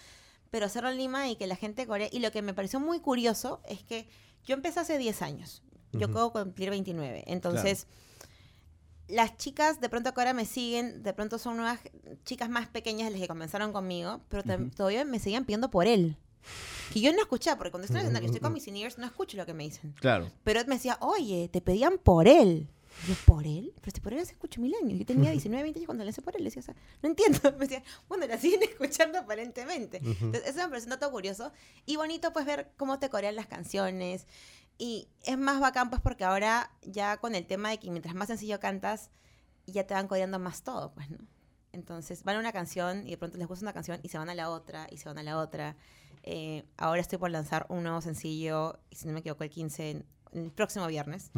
[0.51, 2.09] pero hacerlo en Lima y que la gente corea.
[2.13, 4.07] Y lo que me pareció muy curioso es que
[4.45, 6.11] yo empecé hace 10 años, yo Ujú.
[6.19, 7.87] acabo de cumplir 29, entonces
[9.09, 11.81] las chicas de pronto que ahora me siguen, de pronto son nuevas
[12.25, 14.77] chicas más pequeñas de las que comenzaron conmigo, pero tam- Ujú.
[14.77, 16.17] todavía me seguían pidiendo por él.
[16.93, 19.37] Que yo no escuchaba, porque cuando estoy haciendo que estoy con mis seniors, no escucho
[19.37, 19.93] lo que me dicen.
[20.01, 20.31] Claro.
[20.45, 22.69] Pero me decía, oye, te pedían por él.
[23.05, 23.73] Y yo, ¿por él?
[23.81, 24.99] Pero si por él hace escucho mil años.
[24.99, 26.43] Yo tenía 19, 20 años cuando le hice por él.
[26.43, 27.39] Le decía, o sea, no entiendo.
[27.59, 29.99] Me decía, bueno, la siguen escuchando aparentemente.
[29.99, 31.53] Entonces, eso me pareció un dato curioso.
[31.87, 34.27] Y bonito, pues, ver cómo te corean las canciones.
[34.79, 38.29] Y es más bacán, pues, porque ahora ya con el tema de que mientras más
[38.29, 39.11] sencillo cantas,
[39.67, 41.19] ya te van coreando más todo, pues, ¿no?
[41.73, 44.31] Entonces, van a una canción y de pronto les gusta una canción y se van
[44.31, 45.77] a la otra y se van a la otra.
[46.23, 49.91] Eh, ahora estoy por lanzar un nuevo sencillo, y si no me equivoco, el 15,
[49.91, 51.31] en- el próximo viernes.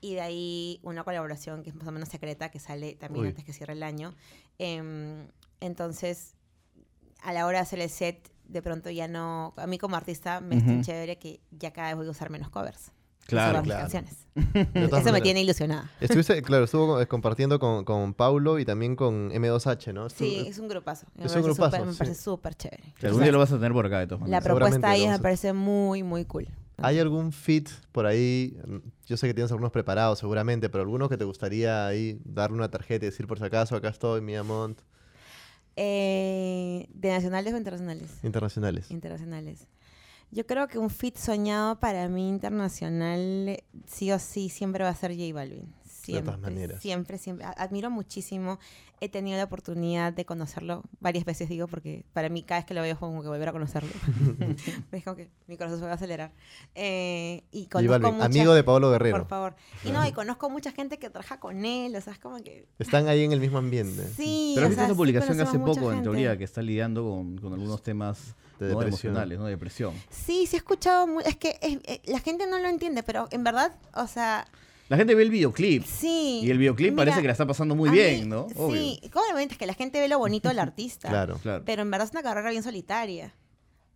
[0.00, 3.28] Y de ahí una colaboración que es más o menos secreta, que sale también Uy.
[3.30, 4.14] antes que cierre el año.
[4.58, 5.28] Em,
[5.60, 6.34] entonces,
[7.22, 9.52] a la hora de hacer el set, de pronto ya no...
[9.56, 10.84] A mí como artista me es tan Ujú.
[10.84, 12.92] chévere que ya cada vez voy a usar menos covers.
[13.26, 13.80] Claro, claro.
[13.90, 14.24] canciones.
[15.00, 15.90] Eso me tiene ilusionada.
[16.00, 20.06] Estuviste, claro, estuvo eh, compartiendo con, con Paulo y también con M2H, ¿no?
[20.06, 21.06] Estuvo- Sí, es un grupazo.
[21.16, 21.98] Me Es un grupazo, Me sí.
[21.98, 22.94] parece súper chévere.
[22.98, 24.44] Que algún día lo vas a tener por acá, de todas La maneras.
[24.44, 26.46] Seguramente propuesta ahí me parece muy, muy cool.
[26.78, 28.56] ¿Hay algún fit por ahí?
[28.64, 32.58] Mm, Yo sé que tienes algunos preparados seguramente, pero alguno que te gustaría ahí darle
[32.58, 34.78] una tarjeta y decir por si acaso, acá estoy, Miamont,
[35.76, 38.10] Eh, ¿De nacionales o internacionales?
[38.22, 38.90] internacionales.
[38.90, 39.68] Internacionales.
[40.30, 44.94] Yo creo que un fit soñado para mí internacional, sí o sí, siempre va a
[44.94, 45.72] ser J Balvin.
[46.06, 46.80] Siempre, todas maneras.
[46.82, 47.46] Siempre, siempre.
[47.56, 48.58] Admiro muchísimo.
[48.98, 52.72] He tenido la oportunidad de conocerlo varias veces, digo, porque para mí cada vez que
[52.72, 53.90] lo veo es como que volver a conocerlo.
[54.92, 56.32] es como que mi corazón se va a acelerar.
[56.74, 59.18] Eh, y conozco Balvin, mucha- amigo de Pablo Guerrero.
[59.18, 59.56] Por favor.
[59.84, 62.66] Y no, y conozco mucha gente que trabaja con él, o sea, es como que...
[62.78, 64.06] Están ahí en el mismo ambiente.
[64.16, 66.02] Sí, Pero has visto sí publicación que hace poco, en gente.
[66.02, 68.80] teoría, que está lidiando con, con algunos temas De ¿no?
[68.82, 69.44] emocionales, ¿no?
[69.44, 69.92] De depresión.
[70.10, 73.44] Sí, sí he escuchado, es que es- eh, la gente no lo entiende, pero en
[73.44, 74.46] verdad, o sea,
[74.88, 75.84] La gente ve el videoclip.
[75.84, 76.40] sí.
[76.44, 78.46] Y el videoclip Mira, parece que la está pasando muy bien, mí- ¿no?
[78.72, 81.08] Sí, obviamente es que la gente ve lo bonito del artista.
[81.16, 81.38] Claro.
[81.42, 81.62] Claro.
[81.64, 83.34] Pero en verdad es una carrera bien solitaria.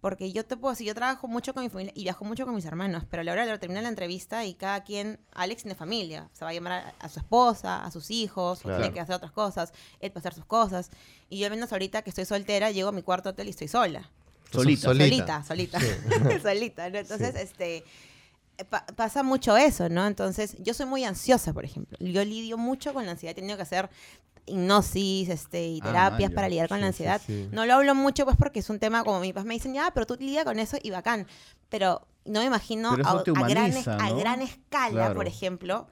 [0.00, 2.54] Porque yo te puedo decir, yo trabajo mucho con mi familia y viajo mucho con
[2.54, 5.74] mis hermanos, pero a la hora de terminar la entrevista y cada quien, Alex tiene
[5.74, 8.78] familia, se va a llamar a, a su esposa, a sus hijos, o Claro.
[8.78, 10.90] tiene que hacer otras cosas, él va a hacer sus cosas.
[11.28, 13.68] Y yo al menos ahorita que estoy soltera, llego a mi cuarto hotel y estoy
[13.68, 14.10] sola.
[14.50, 14.88] Solita.
[14.88, 15.44] Solita.
[15.44, 15.80] Solita, solita.
[15.80, 16.40] Sí.
[16.42, 16.98] solita, ¿no?
[16.98, 17.84] Entonces, este
[18.64, 20.06] pa- pasa mucho eso, ¿no?
[20.06, 21.96] Entonces, yo soy muy ansiosa, por ejemplo.
[22.00, 23.88] Yo lidio mucho con la ansiedad, he tenido que hacer
[24.46, 26.34] hipnosis, este, y Ah, terapias ya.
[26.34, 27.20] para lidiar con Sí, la sí, ansiedad.
[27.24, 27.48] sí.
[27.52, 29.90] No lo hablo mucho, pues, porque es un tema como mis papás me dicen, ya,
[29.92, 31.26] pero tú lidia con eso y bacán.
[31.68, 34.16] Pero no me imagino a, te a gran, humaniza, a ¿no?
[34.18, 35.14] gran escala, Claro.
[35.14, 35.86] por ejemplo,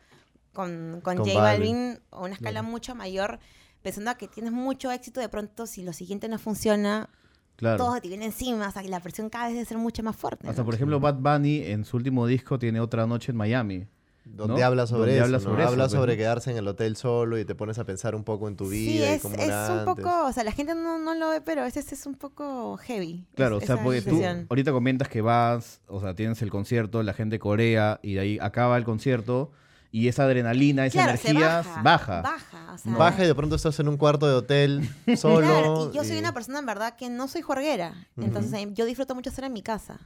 [0.52, 2.00] con, con, Con J Balvin.
[2.10, 3.38] A una escala mucho mayor,
[3.82, 7.08] pensando que tienes mucho éxito, de pronto, si lo siguiente no funciona,
[7.58, 7.76] Claro.
[7.84, 10.14] todo te viene encima, o sea, que la presión cada vez debe ser mucho más
[10.16, 10.46] fuerte.
[10.48, 10.64] Hasta ¿no?
[10.66, 13.86] por ejemplo, Bad Bunny en su último disco tiene otra noche en Miami.
[14.24, 14.66] Donde ¿no?
[14.66, 15.24] habla sobre Donde eso.
[15.24, 15.42] habla ¿no?
[15.44, 16.18] sobre eso, Habla pues, sobre ¿no?
[16.18, 18.76] quedarse en el hotel solo y te pones a pensar un poco en tu Sí,
[18.86, 19.94] vida y es, cómo es era un antes.
[20.04, 22.76] poco, o sea, la gente no, no lo ve, pero a veces es un poco
[22.76, 23.24] heavy.
[23.34, 27.02] Claro, es- o sea, porque tú ahorita comentas que vas, o sea, tienes el concierto,
[27.02, 29.50] la gente corea y de ahí acaba el concierto
[29.90, 31.82] y esa adrenalina, esa Claro, se energía baja.
[31.82, 32.22] baja.
[32.22, 35.46] Baja, o sea, Baja y de pronto estás en un cuarto de hotel solo.
[35.46, 37.94] Claro, y yo soy una persona en verdad que no soy juerguera.
[38.16, 39.98] Entonces eh, yo disfruto mucho estar en mi casa.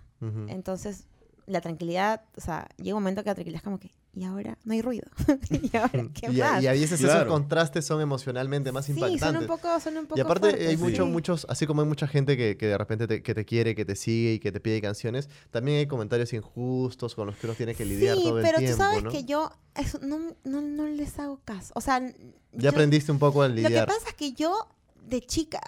[0.48, 1.06] Entonces,
[1.46, 4.58] la tranquilidad, o sea, llega un momento que la tranquilidad es como que, y ahora
[4.64, 5.06] no hay ruido.
[5.50, 6.62] y ahora, ¿qué Y, más?
[6.62, 9.20] y a veces esos contrastes son emocionalmente más sí, impactantes.
[9.26, 10.82] son un poco, son un poco Y aparte fuertes, hay sí.
[10.82, 13.74] mucho, muchos, así como hay mucha gente que, que de repente te, que te quiere,
[13.74, 17.46] que te sigue y que te pide canciones, también hay comentarios injustos con los que
[17.46, 19.10] uno tiene que lidiar sí, todo el pero tiempo, tú sabes ¿no?
[19.10, 21.72] que yo eso, no, no, no les hago caso.
[21.74, 22.12] O sea, Ya
[22.52, 23.86] yo- aprendiste un poco a Lo que lidiar.
[23.88, 24.68] pasa es que yo,
[25.02, 25.60] de chica,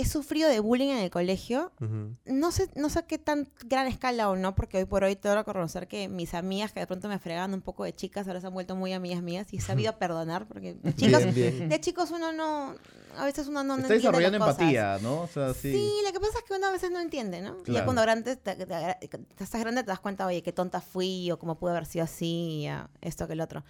[0.00, 1.72] he sufrido de bullying en el colegio.
[1.80, 2.14] Ujú.
[2.24, 5.34] No sé, no sé qué tan gran escala o no, porque hoy por hoy tengo
[5.34, 8.40] que reconocer que mis amigas que de pronto me fregaban un poco de chicas, ahora
[8.40, 11.68] se han vuelto muy amigas mías y he sabido perdonar, porque de chicos, Bien, bien.
[11.68, 12.74] de chicos uno no,
[13.16, 14.58] a veces uno no, Está entiende las desarrollando cosas.
[14.60, 15.20] empatía, ¿no?
[15.22, 15.72] O sea, sí.
[15.72, 15.92] Sí.
[16.06, 17.54] lo que pasa es que uno a veces no entiende, ¿no?
[17.54, 17.84] Y ya Claro.
[17.86, 21.58] cuando grande te- te estás grande te das cuenta, oye, qué tonta fui o cómo
[21.58, 23.64] pude haber sido así, ya, esto que el otro.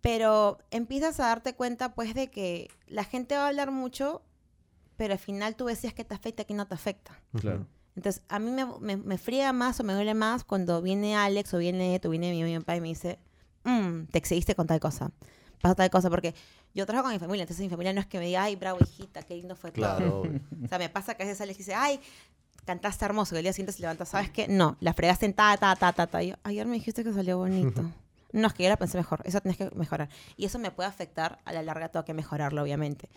[0.00, 4.22] Pero empiezas a darte cuenta, pues, de que la gente va a hablar mucho,
[4.98, 7.18] pero al final tú decías que te afecta que no te afecta.
[7.40, 7.66] Claro.
[7.96, 11.54] Entonces, a mí me, me, me friega más o me duele más cuando viene Alex
[11.54, 13.18] o viene Eto, viene mi, mi papá y me dice,
[13.64, 15.10] "Mm, te excediste con tal cosa.
[15.62, 16.34] Pasó tal cosa, porque
[16.74, 18.78] yo trabajo con mi familia, entonces mi familia no es que me diga, ay, bravo,
[18.80, 19.96] hijita, qué lindo fue todo.
[19.96, 20.40] Claro, obvio.
[20.64, 21.98] O sea, me pasa que a veces Alex dice, ay,
[22.64, 24.46] cantaste hermoso, que el día siguiente se levanta, ¿sabes qué?
[24.46, 26.22] No, la fregaste en ta, ta, ta, ta, ta.
[26.22, 27.82] Y yo, ayer me dijiste que salió bonito.
[28.30, 30.10] No, es que yo la pensé mejor, eso tienes que mejorar.
[30.36, 33.08] Y eso me puede afectar, a la larga tengo que mejorarlo, obviamente.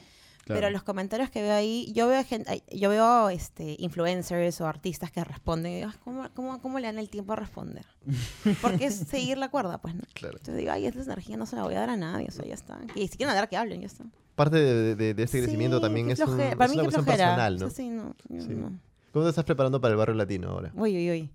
[0.43, 0.59] Claro.
[0.59, 5.11] Pero los comentarios que veo ahí, yo veo gente, yo veo este, influencers o artistas
[5.11, 7.85] que responden, y digo, "Ay, ¿cómo, cómo, cómo le dan el tiempo a responder?
[8.61, 10.01] Porque es seguir la cuerda, pues, ¿no?
[10.13, 10.37] Claro.
[10.37, 12.45] Entonces digo, ay, esa energía no se la voy a dar a nadie, o sea,
[12.45, 12.79] ya está.
[12.95, 14.03] Y si quieren hablar, que hablen, ya está.
[14.35, 16.49] Parte de, de- de este crecimiento Sí, también es, un- flojera.
[16.49, 17.65] es Para mí una cuestión personal, ¿no?
[17.65, 18.53] O sea, sí, no, Sí.
[18.55, 18.79] no.
[19.13, 20.71] ¿Cómo te estás preparando para el barrio latino ahora?
[20.73, 21.29] Uy, uy, uy.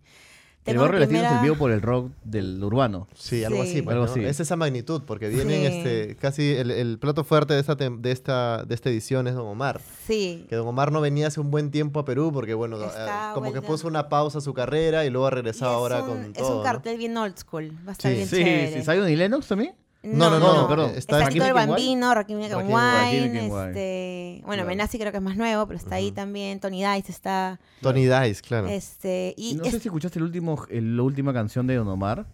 [0.66, 3.06] El barrio latino es el primera- vivo por el rock del urbano.
[3.14, 3.70] Sí, algo Sí.
[3.70, 3.82] así.
[3.82, 4.10] pues, Algo ¿no?
[4.12, 4.24] así.
[4.24, 5.78] Es esa magnitud, porque vienen Sí.
[5.78, 9.46] este, casi el, el plato fuerte de esta, de, esta, de esta edición es Don
[9.46, 9.80] Omar.
[10.06, 10.44] Sí.
[10.48, 13.34] Que Don Omar no venía hace un buen tiempo a Perú porque, bueno, Está eh,
[13.34, 13.66] como que vuelta.
[13.68, 16.50] puso una pausa a su carrera y luego ha regresado ahora un- con Es todo.
[16.52, 16.62] un ¿no?
[16.64, 17.70] cartel bien old school.
[17.86, 18.16] Va a estar Sí.
[18.16, 18.72] bien Sí, chévere.
[18.82, 18.82] sí.
[18.90, 19.74] ¿Zion y Lennox también?
[20.06, 20.90] No, no, no, perdón.
[20.96, 21.52] Está, Está Tito el.
[21.68, 24.40] Bambino, Rakim Wine, este...
[24.46, 24.68] Bueno, Claro.
[24.68, 26.60] Menassi creo que es más nuevo, pero está ahí también.
[26.60, 27.58] Tony Dice está...
[27.80, 28.68] Tony Dice, claro.
[28.68, 29.34] Este...
[29.36, 32.26] Y no es- sé si escuchaste el último, el- la última canción de Don Omar.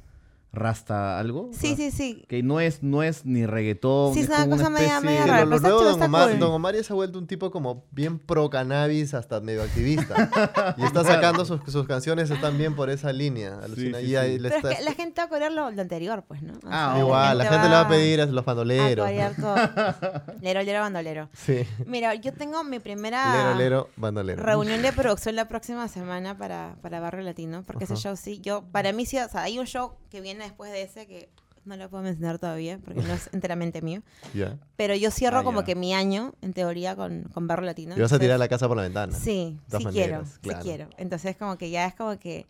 [0.53, 1.49] Rasta algo.
[1.53, 2.25] Sí, sí, sí.
[2.29, 4.12] Que no es, no es ni reggaetón.
[4.12, 6.38] Sí, es una como cosa media- especie- media Sí, rara, lo, chulo, Don Omar, cool.
[6.41, 10.29] Don Omar ya se ha vuelto un tipo como bien pro cannabis, hasta medio activista.
[10.77, 13.61] y está sacando sus, sus canciones, están bien por esa línea.
[13.62, 13.99] alucina.
[14.01, 14.38] sí, y ahí sí.
[14.41, 16.53] le Pero está- es que la gente va a corear lo, lo anterior, pues, ¿no?
[16.53, 19.07] O Ah, sea, Igual, la gente le va a pedir a los a bandoleros.
[19.07, 19.55] corear todo.
[20.43, 21.29] Lero, lero, bandolero.
[21.33, 21.65] Sí.
[21.87, 24.43] Mira, yo tengo mi primera Lero, lero, bandolero.
[24.43, 28.03] reunión de producción la próxima semana para, para Barrio Latino, porque ese Ajá.
[28.03, 30.83] show sí, yo, para mí sí, o sea, hay un show que viene después de
[30.83, 31.29] ese que
[31.65, 34.03] no lo puedo mencionar todavía, porque no es enteramente mío,
[34.35, 34.59] Ya.
[34.77, 35.67] pero yo cierro Ah, como ya.
[35.67, 37.97] que mi año, en teoría, con, con Barrio Latino.
[37.97, 39.13] Y vas a tirar la casa por la ventana.
[39.17, 40.63] Sí, sí todas quiero, maneras, sí claro.
[40.63, 40.89] quiero.
[40.97, 42.47] Entonces como que ya es como que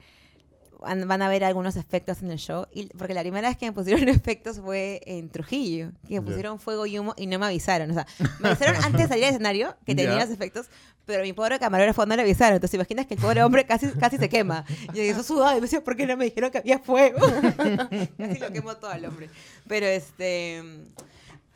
[0.83, 2.66] van, a ver algunos efectos en el show.
[2.73, 6.59] Y, porque la primera vez que me pusieron efectos fue en Trujillo, que me pusieron
[6.59, 7.90] fuego y humo y no me avisaron.
[7.90, 8.07] O sea,
[8.40, 10.66] me avisaron antes de salir al escenario que tenía los efectos,
[11.07, 12.57] pero mi pobre camarógrafo no le avisaron.
[12.57, 14.64] Entonces imaginas que el pobre hombre casi, casi se quema.
[14.92, 17.18] Y yo eso sudado y me decía, ¿por qué no me dijeron que había fuego?
[18.18, 19.31] casi lo quemo todo al hombre.
[19.66, 20.62] Pero este...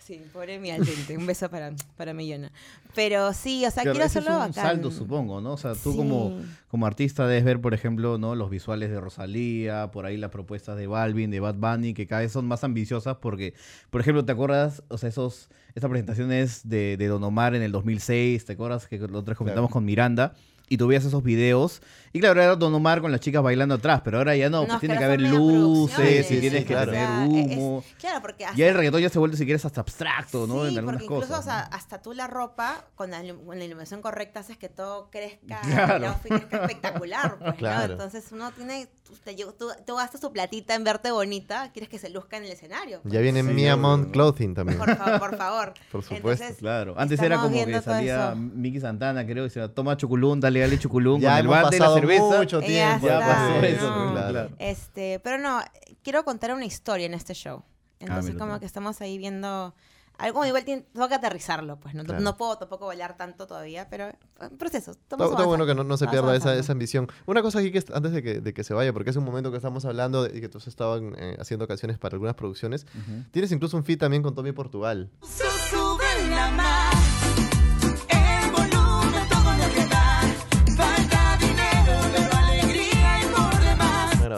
[0.07, 1.17] Sí, pobre mi altente.
[1.19, 2.53] Un beso para, para Millona.
[2.95, 4.65] Pero sí, o sea, Claro, quiero ese es hacerlo un bacán.
[4.65, 5.55] salto, supongo, ¿no?
[5.55, 5.97] O sea, tú Sí.
[5.99, 6.39] como,
[6.69, 8.35] como artista debes ver, por ejemplo, ¿no?
[8.37, 12.21] Los visuales de Rosalía, por ahí las propuestas de Balvin, de Bad Bunny, que cada
[12.23, 13.55] vez son más ambiciosas porque,
[13.91, 14.83] por ejemplo, ¿te acuerdas?
[14.89, 18.99] O sea, esos, esas presentaciones de, de Don Omar en el 2006, ¿te acuerdas que
[18.99, 19.73] los tres comentamos Claro.
[19.73, 20.35] con Miranda?
[20.69, 21.81] Y tú veías esos videos.
[22.13, 24.65] Y claro, era Don Omar con las chicas bailando atrás, pero ahora ya no, No,
[24.67, 26.91] pues es tiene que haber luces, y sí, tienes sí, que claro.
[26.93, 27.85] tener O sea, es- humo.
[27.99, 30.63] claro, porque hasta, Ya el reggaetón ya se vuelve, si quieres, hasta abstracto, ¿no?
[30.65, 31.41] Sí, en algunas porque incluso, cosas.
[31.41, 31.77] o sea, ¿no?
[31.77, 35.61] hasta tú la ropa, con la, ilu- con la iluminación correcta, haces que todo crezca,
[35.61, 35.97] Claro.
[35.97, 37.57] el outfit crezca espectacular, pues, ¿no?
[37.57, 37.93] Claro.
[37.93, 41.91] Entonces uno tiene, tú, te lle- tú, tú gastas tu platita en verte bonita, quieres
[41.91, 43.01] que se luzca en el escenario.
[43.03, 43.13] pues.
[43.13, 43.77] Ya viene Sí, Mia.
[44.11, 44.79] Clothing también.
[44.79, 45.75] Por, fa- por favor.
[45.93, 46.31] Por supuesto.
[46.45, 48.35] Entonces, Claro, antes era como que salía.
[48.35, 51.77] Miki Santana, creo, y decía, toma chuculún, dale, dale chuculún, Ya con el hemos bate
[51.77, 52.39] y la pasado cerveza.
[52.39, 53.07] mucho Ya tiempo.
[53.07, 54.13] Ya está, pasó de eso, no.
[54.13, 54.49] claro.
[54.59, 55.61] Este, pero no,
[56.03, 57.63] quiero contar una historia en este show.
[57.99, 58.61] Entonces, mira como tú.
[58.61, 59.75] que estamos ahí viendo
[60.19, 62.21] algo igual tiene, tengo que aterrizarlo, pues no, Claro.
[62.23, 64.11] no puedo tampoco bailar tanto todavía, pero
[64.59, 64.93] proceso.
[64.93, 67.07] Está, está bueno que no, no se pierda esa, esa ambición.
[67.27, 69.51] Una cosa aquí que antes de que, de que se vaya, porque hace un momento
[69.51, 73.25] que estamos hablando de- y que todos estaban eh, haciendo canciones para algunas producciones, Ujú.
[73.31, 75.11] tienes incluso un feat también con Tommy Portugal.
[75.21, 75.56] Súbela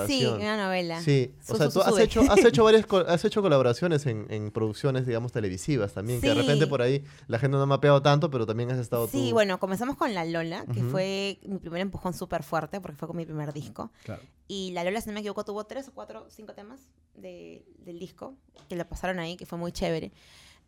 [0.09, 1.01] Una Sí, una novela.
[1.03, 4.07] Sí, o Su- sea, su- tú su- has hecho, has hecho varias has hecho colaboraciones
[4.07, 6.71] en, en producciones, digamos, televisivas también, que de repente Sí.
[6.71, 9.35] por ahí la gente no ha mapeado tanto, pero también has estado Sí, tú.
[9.35, 10.91] bueno, comenzamos con La Lola, que Ujú.
[10.91, 13.91] fue mi primer empujón súper fuerte, porque fue con mi primer disco.
[14.05, 14.23] Claro.
[14.47, 16.81] Y La Lola, si no me equivoco, tuvo tres o cuatro, cinco temas
[17.15, 18.35] de- del disco,
[18.69, 20.13] que lo pasaron ahí, que fue muy chévere.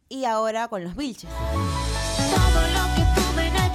[0.08, 1.30] Y ahora con Los Vilches.
[1.30, 3.69] Todo lo que tuve en el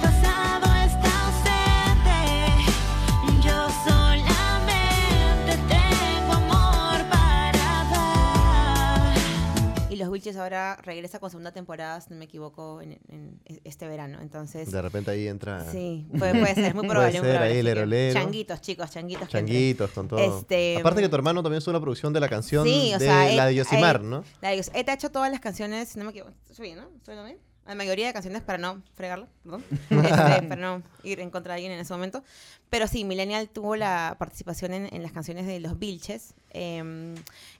[10.06, 14.18] Los Vilches ahora regresa con segunda temporada, si no me equivoco, en, en este verano.
[14.22, 17.20] Entonces, De repente ahí entra sí, puede, puede ser, muy Puede probable.
[17.20, 17.54] muy ser probable.
[17.56, 18.12] ahí, lero.
[18.20, 19.28] Changuitos, chicos, changuitos.
[19.28, 20.20] changuitos con todo.
[20.38, 23.04] Este, Aparte que tu hermano también hizo una producción de la canción Sí, o de
[23.06, 24.24] sea, la de Yosimar, él- ¿no?
[24.40, 24.70] La de Dios.
[24.74, 26.32] Él te ha hecho todas las canciones, si no me equivoco.
[26.48, 26.88] Estoy bien, ¿no?
[26.96, 27.38] ¿Estoy bien?
[27.66, 29.64] La mayoría de canciones para no fregarlo, perdón.
[29.90, 32.22] Este, para no ir en contra de alguien en ese momento.
[32.70, 36.34] Pero sí, Millennial tuvo la participación en, en las canciones de Los Vilches.
[36.50, 37.14] eh,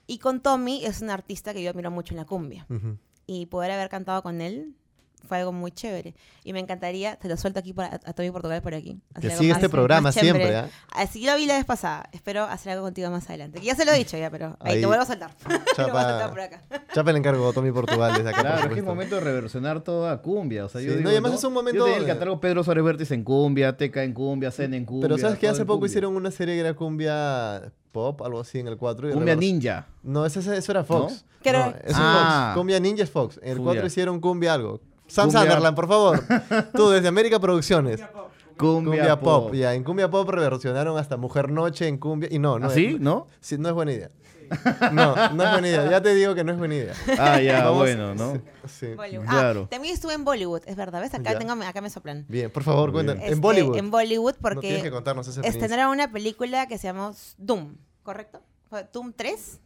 [0.07, 2.65] y con Tommy es un artista que yo admiro mucho en la cumbia.
[2.69, 2.97] Ujú.
[3.25, 4.73] Y poder haber cantado con él
[5.27, 6.15] fue algo muy chévere.
[6.43, 8.99] Y me encantaría, te lo suelto aquí para, a Tommy Portugal por aquí.
[9.21, 10.69] Que sigue más- este programa siempre, ¿ah?
[10.91, 12.09] Así lo vi la vez pasada.
[12.13, 13.59] Espero hacer algo contigo más adelante.
[13.59, 14.81] Que ya se lo he dicho ya, pero ahí, Ahí.
[14.81, 15.31] te vuelvo a soltar.
[15.35, 16.09] Te vuelvo a Chapa.
[16.09, 16.61] soltar por acá.
[16.93, 18.41] Chapa el encargo, Tommy Portugal, desde acá.
[18.41, 18.89] Claro, es que es supuesto.
[18.89, 20.65] momento de reversionar toda cumbia.
[20.65, 22.13] O sea, yo Sí, no, digo, y además es un momento Yo tenía el de-
[22.13, 25.07] catálogo Pedro Suárez Vértiz en cumbia, Teca en cumbia, Cena en cumbia.
[25.09, 25.87] Pero sabes que hace poco cumbia.
[25.89, 29.09] hicieron una serie que era cumbia pop, algo así en el 4.
[29.09, 29.87] y Cumbia Ninja.
[30.03, 31.25] No, ese, ese- eso era Fox.
[31.41, 31.65] ¿Qué era?
[31.67, 32.51] No, eso es Ah.
[32.53, 32.59] Fox.
[32.59, 33.39] Cumbia Ninja es Fox.
[33.41, 33.73] En el Cumbia.
[33.73, 34.81] 4 hicieron cumbia algo.
[35.07, 36.19] Sam Cumbia- Sunderland, por favor.
[36.73, 38.01] Tú, desde América Producciones.
[38.57, 39.53] Cumbia, Cumbia, pop.
[39.53, 42.27] Ya, en Cumbia Pop reversionaron hasta Mujer Noche en Cumbia.
[42.31, 42.67] Y no, no.
[42.67, 42.85] ¿Así?
[42.95, 43.27] es- ¿No?
[43.39, 44.09] sí, no es buena idea.
[44.93, 45.89] No, no es buena idea.
[45.91, 46.93] Ya te digo que no es buena idea.
[47.19, 48.41] Ah, ya, Vamos- bueno, ¿no?
[48.67, 48.87] Sí.
[48.95, 49.25] Bollywood.
[49.27, 49.61] Claro.
[49.65, 51.01] Ah, también estuve en Bollywood, es verdad.
[51.01, 51.13] ¿Ves?
[51.13, 52.25] Acá, tengo, acá me soplan.
[52.27, 53.21] Bien, por favor, cuéntanos.
[53.21, 53.77] Este, En Bollywood.
[53.77, 57.75] En Bollywood No tienes que porque contarnos esa estrenaron una película que se llama Doom,
[58.03, 58.41] ¿correcto?
[58.93, 59.59] Doom 3.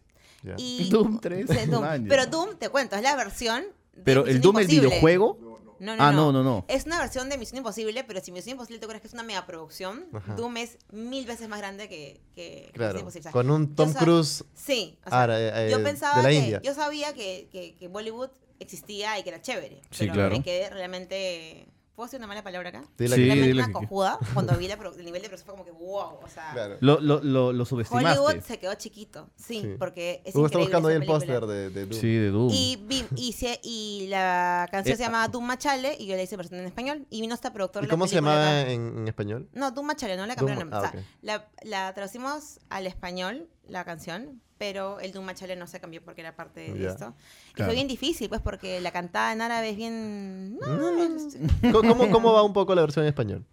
[0.44, 0.56] Ya.
[0.58, 1.86] Y, Doom 3, Sí, Doom.
[2.10, 3.64] Pero Doom, te cuento, es la versión.
[4.04, 4.88] Pero el Doom, el Imposible.
[4.88, 5.52] videojuego.
[5.80, 6.32] No, no, Ah, no.
[6.32, 6.66] no, no, no.
[6.68, 9.24] Es una versión de Misión Imposible, pero si Misión Imposible te acuerdas que es una
[9.24, 10.36] mega producción, Ajá.
[10.36, 12.94] Doom es mil veces más grande que, que que Claro.
[12.94, 13.20] Misión Imposible.
[13.22, 16.24] O sea, Con un Tom Cruise Sí, o sea, Ah, eh, yo eh, pensaba de
[16.24, 16.62] la que, India.
[16.64, 20.30] yo sabía que, que, que Bollywood existía y que era chévere, Sí, pero claro.
[20.38, 22.82] me quedé realmente ¿Puedo decir una mala palabra acá?
[22.84, 24.18] Sí, que- Realmente dile una que- cojuda.
[24.34, 26.20] Cuando vi la pro- el nivel de producción fue como que wow.
[26.24, 26.78] O sea, Claro.
[26.80, 28.18] Lo, lo, lo, lo subestimaste.
[28.20, 29.30] Hollywood se quedó chiquito.
[29.36, 29.76] Sí, Sí.
[29.78, 31.40] porque es Hugo está increíble buscando ahí esa el película.
[31.40, 32.02] póster de, de Doom.
[32.02, 32.50] Sí, de Doom.
[32.54, 36.24] Y, vi- y, se- y la canción Eh, se llama Doom Machale y yo le
[36.24, 37.06] hice versión en español.
[37.10, 38.72] Y vino esta productora ¿Y de la cómo se película llamaba acá.
[38.72, 39.50] en, en español?
[39.54, 40.72] No, Doom Machale, no la cambiaron.
[40.72, 41.04] Doom- o sea, ah, ok.
[41.22, 46.22] la, la traducimos al español, la canción, pero el Doom Machale no se cambió porque
[46.22, 46.90] era parte de Ya.
[46.90, 47.16] esto.
[47.50, 47.70] Y Claro.
[47.72, 50.60] fue bien difícil, pues, porque la cantada en árabe es bien...
[50.60, 51.36] No, es-
[51.72, 53.44] ¿Cómo, cómo, cómo va un poco la versión en español?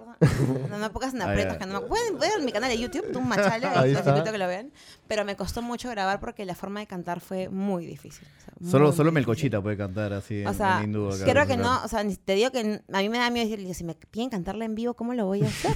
[0.00, 0.68] no me acuerdo.
[0.68, 3.26] No, no pocas aprietas que no me Pueden ver en mi canal de YouTube, Doom
[3.28, 4.70] Machale, Ahí los invito a que lo vean.
[5.08, 8.26] Pero me costó mucho grabar porque la forma de cantar fue muy difícil.
[8.26, 9.12] o sea, Solo, muy, solo difícil.
[9.12, 11.24] Melcochita puede cantar así en, O sea, en hindú acá.
[11.24, 13.84] creo que no, o sea, te digo que a mí me da miedo decirle, si
[13.84, 15.74] me piden cantarla en vivo, ¿cómo lo voy a hacer?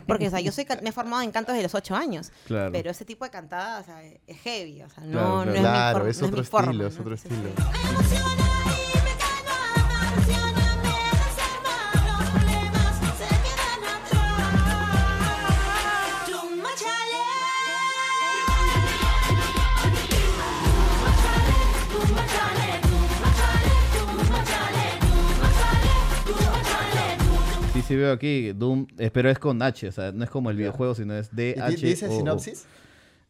[0.06, 2.72] Porque, o sea, yo soy, me he formado en cantos desde los ocho años, Claro.
[2.72, 5.54] pero ese tipo de cantada, o sea, es heavy, o sea, no, Claro, no claro.
[5.54, 7.00] es mi Claro, forma, es no otro mi forma, estilo, es ¿no?
[7.02, 8.39] otro Entonces, estilo.
[27.90, 30.56] Sí, veo aquí Doom, eh, pero es con H, o sea, no es como el
[30.56, 32.16] videojuego, sino es ¿Y D H ¿Dice O, O.
[32.16, 32.64] sinopsis?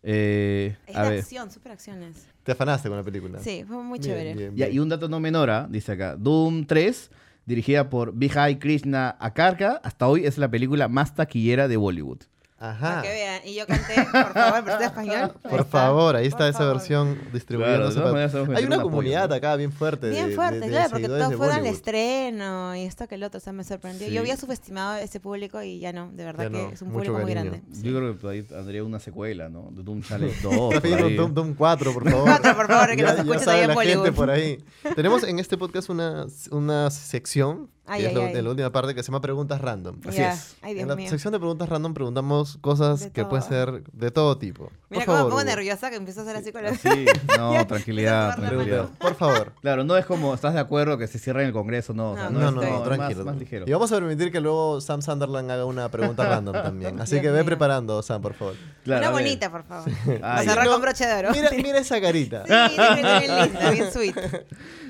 [0.02, 1.18] Eh, Es a de ver.
[1.20, 2.26] acción, super acciones.
[2.42, 3.38] Te afanaste con la película.
[3.38, 4.34] Sí, fue muy Bien, chévere.
[4.34, 4.76] bien, Ya, bien.
[4.76, 5.66] y un dato no menor, ¿ah?
[5.70, 7.10] dice acá, Doom 3,
[7.46, 12.18] dirigida por Vijay Krishna Akarka, hasta hoy es la película más taquillera de Bollywood.
[12.62, 12.78] Ajá.
[12.90, 13.40] Para que vean.
[13.46, 15.32] Y yo canté, por favor, versión español.
[15.44, 16.74] Ahí Por favor, ahí está Por esa favor.
[16.76, 17.94] versión Claro, distribuyéndose.
[17.98, 19.34] de todas para- Hay una un apoyo, comunidad ¿no?
[19.34, 20.06] acá bien fuerte.
[20.08, 23.14] de- Bien de- fuerte, de claro, porque todos de fueron al estreno y esto que
[23.14, 24.08] el otro, o sea, me sorprendió.
[24.08, 24.12] Sí.
[24.14, 26.88] Yo había subestimado ese público y ya no, de verdad Ya que no, es un
[26.88, 27.50] mucho público muy cariño.
[27.62, 27.80] grande.
[27.82, 29.70] Yo creo que ahí tendría una secuela, ¿no?
[29.72, 30.52] De Doom Challenge 2.
[30.52, 31.16] Está por pidiendo ahí.
[31.16, 32.24] Doom, Doom 4, por favor.
[32.28, 34.14] 4, por favor, que nos ya escuche sabe todavía en Bollywood.
[34.14, 34.62] por ahí.
[34.94, 38.34] Tenemos en este podcast una, una sección, Ay, que es ay, la, ay.
[38.34, 39.96] de la última parte, que se llama Preguntas Random.
[40.08, 40.56] Así es.
[40.62, 41.10] Ay, en la mío.
[41.10, 43.50] sección de preguntas random preguntamos cosas De que pueden todo.
[43.74, 44.70] ser de todo tipo.
[44.88, 46.74] Mira por cómo me pongo nerviosa que empiezo a hacer así con la...
[46.74, 47.06] Sí,
[47.38, 48.88] no, tranquilidad, tranquilidad.
[48.98, 49.52] Por favor.
[49.60, 51.92] Claro, no es como, ¿estás de acuerdo que se cierre en el Congreso?
[51.94, 53.24] No, o sea, No, No, no, es más- tranquilo.
[53.24, 53.64] Más, ligero.
[53.68, 57.00] Y vamos a permitir que luego Sam Sunderland haga una pregunta random también.
[57.00, 57.46] Así Dios que ve mío.
[57.46, 58.54] preparando, Sam, por favor.
[58.84, 59.90] Claro, Una bonita, por favor.
[60.20, 61.30] Para cerrar con broche de oro.
[61.32, 62.44] Mira, mira esa carita.
[62.46, 64.14] Sí, bien, bien linda, bien sweet.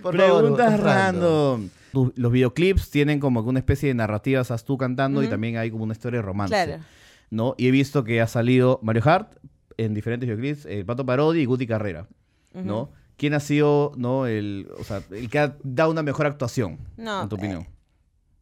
[0.03, 1.69] Por favor, Preguntas random.
[1.93, 5.71] Los videoclips tienen como que una especie de narrativa, estás tú cantando y también hay
[5.71, 6.53] como una historia de romance.
[6.55, 6.83] Claro.
[7.31, 7.55] ¿no?
[7.59, 9.37] Y he visto que ha salido Mario Hart
[9.77, 12.07] en diferentes videoclips, el Pato Parodi y Guti Carrera,
[12.53, 12.91] ¿no?
[13.17, 17.23] ¿Quién ha sido, no, el, o sea, el que ha dado una mejor actuación, No,
[17.23, 17.67] en tu eh, opinión?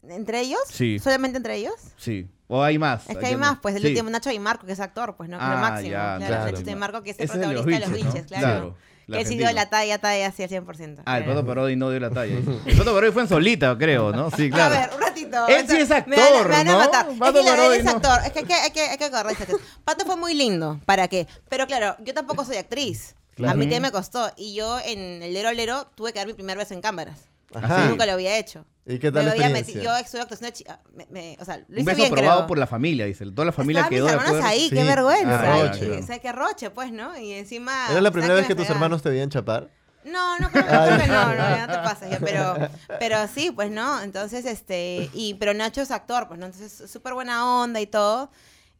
[0.08, 0.61] ¿Entre ellos?
[0.70, 0.98] Sí.
[0.98, 1.74] ¿Solamente entre ellos?
[1.96, 2.28] Sí.
[2.46, 3.11] ¿O hay más?
[3.11, 3.88] Es ¿A que hay más, pues el Sí.
[3.88, 5.90] último Nacho y Marco, que es actor, pues no, Ah, lo máximo.
[5.90, 6.78] ya, claro, claro.
[6.78, 8.12] Marco, que es el es protagonista de los ¿no?
[8.12, 8.26] claro.
[8.26, 11.03] Claro, el Que él sí dio la talla, talla así al 100%.
[11.07, 11.25] Ah, el.
[11.25, 12.35] Pato Parodi no dio la talla.
[12.66, 14.31] El Pato Parodi fue en solita, creo, ¿no?
[14.31, 14.75] Sí, claro.
[14.75, 15.47] A ver, un ratito.
[15.49, 16.79] Él sí es Me van a- actor, me van a ¿no?
[16.79, 17.07] matar.
[17.18, 17.90] Pato es que Parodi él es no.
[17.92, 18.18] actor.
[18.27, 19.47] Es que hay que, hay que, hay que acordarse.
[19.85, 20.79] Pato fue muy lindo.
[20.85, 21.27] ¿Para qué?
[21.49, 23.14] Pero claro, yo tampoco soy actriz.
[23.38, 24.31] A mí también me costó.
[24.37, 27.18] Y yo en el Lero Lero tuve que dar mi primer beso en cámaras.
[27.54, 27.84] Ajá.
[27.84, 28.64] Yo nunca lo había hecho.
[28.87, 29.82] ¿Y qué tal me la había experiencia?
[29.82, 30.80] Yo estuve actuación de chica.
[30.94, 32.46] Me, me- o sea, lo hice Un beso bien, aprobado creo.
[32.46, 33.24] por la familia, dice.
[33.30, 34.48] Toda la familia Estaban quedó mis de hermanos acuerdo.
[34.48, 34.74] ahí, Sí.
[34.74, 35.40] qué vergüenza.
[35.52, 35.98] Ah, Y- roche.
[35.98, 37.18] o sea, qué roche, pues, ¿no?
[37.18, 37.87] Y encima...
[37.90, 39.68] ¿Era la o sea, primera vez que tus hermanos te veían chapar?
[40.04, 42.56] No, no, creo que, creo que no, no, ya no te pases ya, pero,
[42.98, 47.12] pero sí, pues no, entonces, este, y, pero Nacho es actor, pues no, entonces súper
[47.12, 48.30] buena onda y todo,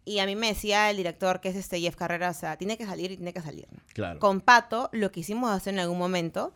[0.07, 2.79] y a mí me decía el director, que es este Jeff Carrera, o sea, tiene
[2.79, 3.81] que salir y tiene que salir, ¿no?
[3.93, 4.21] Claro.
[4.21, 6.55] Con Pato, lo quisimos hacer en algún momento,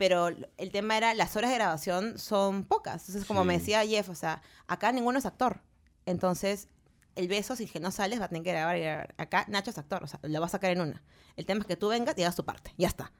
[0.00, 4.08] pero el tema era, las horas de grabación son pocas, entonces como me decía Jeff,
[4.08, 5.60] o sea, acá ninguno es actor,
[6.06, 6.68] entonces...
[7.16, 9.14] El beso, si es que no sales, va a tener que grabar y grabar.
[9.18, 11.02] Acá Nacho es actor, o sea, lo va a sacar en una.
[11.36, 13.12] El tema es que tú vengas y hagas tu parte, ya está.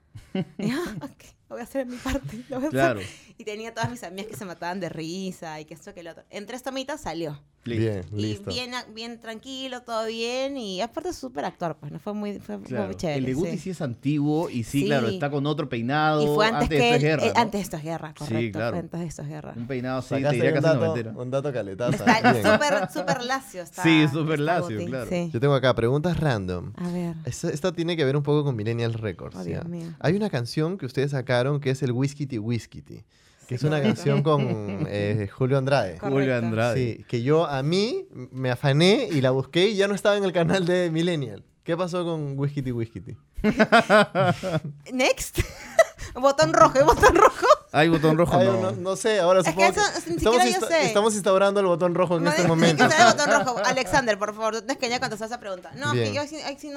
[0.59, 2.45] Y yo, "Ah, ok, lo voy a hacer en mi parte.
[2.49, 2.71] lo voy a hacer".
[2.71, 3.01] Claro.
[3.39, 6.11] Y tenía todas mis amigas que se mataban de risa y que esto que lo
[6.11, 6.25] otro.
[6.31, 7.41] En tres tomitas salió.
[7.65, 8.51] Bien, Y listo.
[8.51, 10.57] bien, bien tranquilo, todo bien.
[10.57, 11.99] Y aparte es súper actor, pues, ¿no?
[11.99, 12.87] Fue muy, fue, fue Claro.
[12.87, 13.19] muy chévere.
[13.19, 13.59] el de Guti sí.
[13.59, 13.71] sí.
[13.71, 14.87] es antiguo y sí, Sí.
[14.87, 16.23] claro, está con otro peinado.
[16.23, 17.41] Y fue antes, de que Esto es él- guerra, eh, ¿no?
[17.41, 18.39] antes de esto es guerra, correcto.
[18.41, 18.71] Sí, claro.
[18.71, 19.53] Fue antes de esto es guerra.
[19.57, 21.19] Un peinado así, te diría casi dato, noventero.
[21.23, 22.05] un dato caletaza.
[22.17, 23.63] Está súper, súper lacio.
[23.63, 25.11] Está, Sí, súper está lacio, Guti, claro.
[25.11, 25.31] Sí.
[25.33, 26.73] Yo tengo acá preguntas random.
[26.77, 27.15] A ver.
[27.27, 29.37] Esta, esta tiene que ver un poco con Millennial Records.
[29.37, 29.61] Oh, ¿ya?
[29.61, 29.89] Dios mío.
[30.01, 34.23] Hay una canción que ustedes sacaron que es el Whiskey Whiskey, que es una canción
[34.23, 34.41] con
[34.89, 35.97] eh, Julio Andrade.
[35.97, 36.11] Correcto.
[36.11, 36.77] Julio Andrade.
[36.99, 40.25] Sí, que yo a mí me afané y la busqué y ya no estaba en
[40.25, 41.43] el canal de Millennial.
[41.65, 43.17] ¿Qué pasó con Whiskey Whiskey?
[44.93, 45.41] Next.
[46.15, 46.83] botón rojo, ¿eh?
[46.83, 47.47] botón rojo.
[47.73, 48.37] ¿Hay botón rojo?
[48.37, 48.61] Ay, no.
[48.61, 50.87] no, no sé, ahora Es supongo que, eso ni estamos, siquiera yo sé.
[50.87, 52.87] estamos instaurando el botón rojo en No, este momento.
[52.89, 53.59] que el botón rojo.
[53.65, 55.71] Alexander, por favor, no es que ya contestar esa pregunta.
[55.77, 56.07] No, Bien.
[56.09, 56.71] que yo ahí sí- ahí sí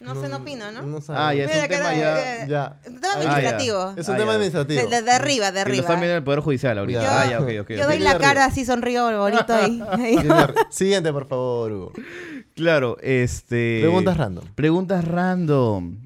[0.00, 0.14] no.
[0.14, 0.82] No sé, no opino, ¿no?
[0.82, 1.18] No sabe.
[1.20, 2.42] Ah, ya es Mira un que tema no, ya...
[2.44, 2.76] eh, Ya.
[2.86, 3.22] Un tema Ah, ya.
[3.28, 3.94] administrativo.
[3.96, 4.34] Es un Ah, tema ya.
[4.36, 4.82] administrativo.
[4.82, 5.80] De, de- de arriba, de Que lo arriba.
[5.82, 7.02] están viendo en el Poder Judicial ahorita.
[7.02, 7.70] Yo- Ah, ya, ok, ok.
[7.70, 7.88] Yo ok.
[7.90, 9.82] doy la cara así, sonrío bonito ahí.
[9.92, 10.16] ahí.
[10.16, 11.92] Tiene- Siguiente, por favor, Hugo.
[12.56, 13.78] Claro, este...
[13.82, 14.44] Preguntas random.
[14.54, 15.96] Preguntas random.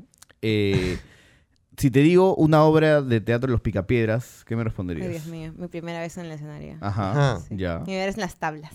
[0.42, 0.98] Eh,
[1.76, 5.06] si te digo una obra de teatro Los Picapiedras, ¿qué me responderías?
[5.06, 6.76] Ay, Dios mío, mi primera vez en el escenario.
[6.80, 7.40] Ajá, Ajá.
[7.48, 7.56] Sí.
[7.56, 7.78] ya.
[7.78, 8.72] Mi primera vez en las tablas.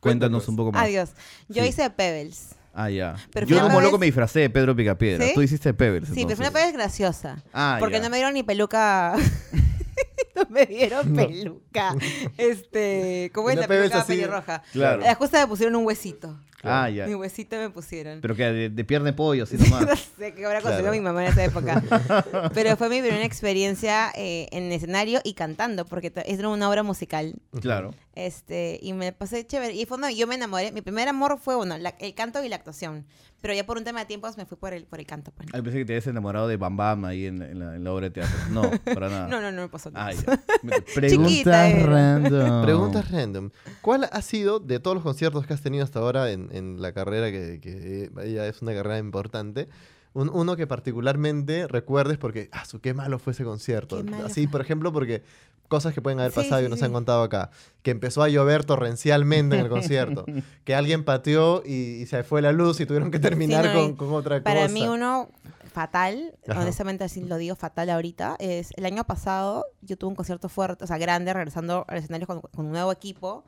[0.00, 0.82] Cuéntanos un poco más.
[0.82, 1.10] Adiós.
[1.48, 1.68] Yo Sí.
[1.68, 2.56] hice Pebbles.
[2.74, 3.16] Ah, ya.
[3.32, 5.26] Pero Yo como loco vez- me disfracé de Pedro Picapiedra.
[5.26, 5.32] ¿Sí?
[5.34, 6.52] Tú hiciste Pebbles, Sí, pero fue una entonces.
[6.52, 7.42] Pebbles graciosa.
[7.52, 8.02] Ah, porque ya.
[8.02, 9.14] no me dieron ni peluca.
[10.36, 11.94] no me dieron peluca.
[12.38, 14.62] Este, ¿cómo es Una la peluca así- pelirroja?
[14.72, 15.02] Claro.
[15.02, 16.38] La justa me pusieron un huesito.
[16.64, 17.06] Ah, ya.
[17.06, 18.20] Mi huesito me pusieron.
[18.20, 19.86] Pero que de, de pierna de pollo, así nomás.
[19.86, 20.92] no sé qué habrá conseguido Claro.
[20.92, 21.82] mi mamá en esa época.
[22.54, 27.34] Pero fue mi primera experiencia eh, en escenario y cantando, porque era una obra musical.
[27.60, 27.94] claro.
[28.14, 29.72] Este, y me pasé chévere.
[29.72, 30.70] Y fue donde yo me enamoré.
[30.70, 33.06] Mi primer amor fue, bueno, la- el canto y la actuación.
[33.40, 35.32] Pero ya por un tema de tiempos me fui por el, por el canto.
[35.32, 35.48] Pues.
[35.52, 37.82] Ay, pensé que te habías enamorado de Bam Bam ahí en, la- en la, en
[37.84, 38.36] la obra de teatro.
[38.50, 39.28] No, para nada.
[39.32, 40.08] No, no, no me pasó nada.
[40.08, 40.40] Ah, ya.
[40.94, 41.86] Preguntas era.
[41.86, 42.62] random.
[42.62, 43.50] Preguntas random.
[43.80, 46.92] ¿Cuál ha sido, de todos los conciertos que has tenido hasta ahora en, en la
[46.92, 49.68] carrera, que, que ya es una carrera importante,
[50.14, 54.02] un- uno que particularmente recuerdes porque, ah, su qué malo fue ese concierto?
[54.24, 55.22] Así, por ejemplo, porque
[55.68, 56.84] cosas que pueden haber Sí, pasado y sí, nos sí.
[56.84, 57.50] han contado acá.
[57.82, 60.26] Que empezó a llover torrencialmente en el concierto.
[60.64, 63.96] que alguien pateó y, y se fue la luz y tuvieron que terminar no, con,
[63.96, 64.74] con otra Para cosa.
[64.74, 65.30] mí uno
[65.72, 66.60] fatal, Ajá.
[66.60, 70.84] honestamente así lo digo, fatal ahorita, es el año pasado yo tuve un concierto fuerte,
[70.84, 73.44] o sea, grande, regresando al escenario con, con un nuevo equipo.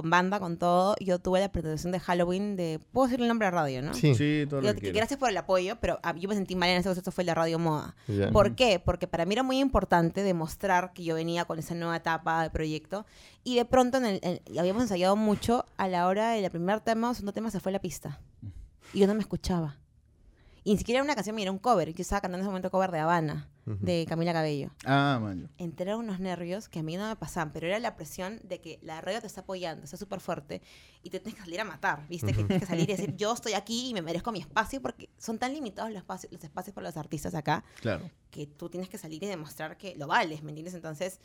[0.00, 0.94] Con banda, con todo.
[1.00, 3.94] Yo tuve la presentación de Halloween de, puedo decir el nombre de radio, ¿no?
[3.94, 4.14] Sí.
[4.14, 6.68] Sí, todo Yo- lo que gracias por el apoyo, pero ah, yo me sentí mal
[6.70, 7.94] en ese concierto, fue el de Radio Moda.
[8.32, 8.80] ¿Por qué?
[8.84, 12.50] Porque para mí era muy importante demostrar que yo venía con esa nueva etapa de
[12.50, 13.06] proyecto
[13.44, 16.80] y de pronto en el, en- y habíamos ensayado mucho, a la hora del primer
[16.80, 18.20] tema, segundo tema se fue la pista
[18.92, 19.76] y yo no me escuchaba.
[20.62, 21.92] Y ni siquiera era una canción, mira, un cover.
[21.94, 23.78] Yo estaba cantando en ese momento cover de Habana, Ujú.
[23.80, 24.70] de Camila Cabello.
[24.84, 25.50] Ah, man.
[25.56, 28.78] Entraron unos nervios que a mí no me pasaban, pero era la presión de que
[28.82, 30.60] la radio te está apoyando, está súper fuerte
[31.02, 32.26] y te tienes que salir a matar, ¿viste?
[32.28, 35.08] Que tienes que salir y decir, yo estoy aquí y me merezco mi espacio porque
[35.18, 38.10] son tan limitados los espacios, los espacios para los artistas acá Claro.
[38.30, 40.74] que tú tienes que salir y demostrar que lo vales, ¿me entiendes?
[40.74, 41.20] Entonces,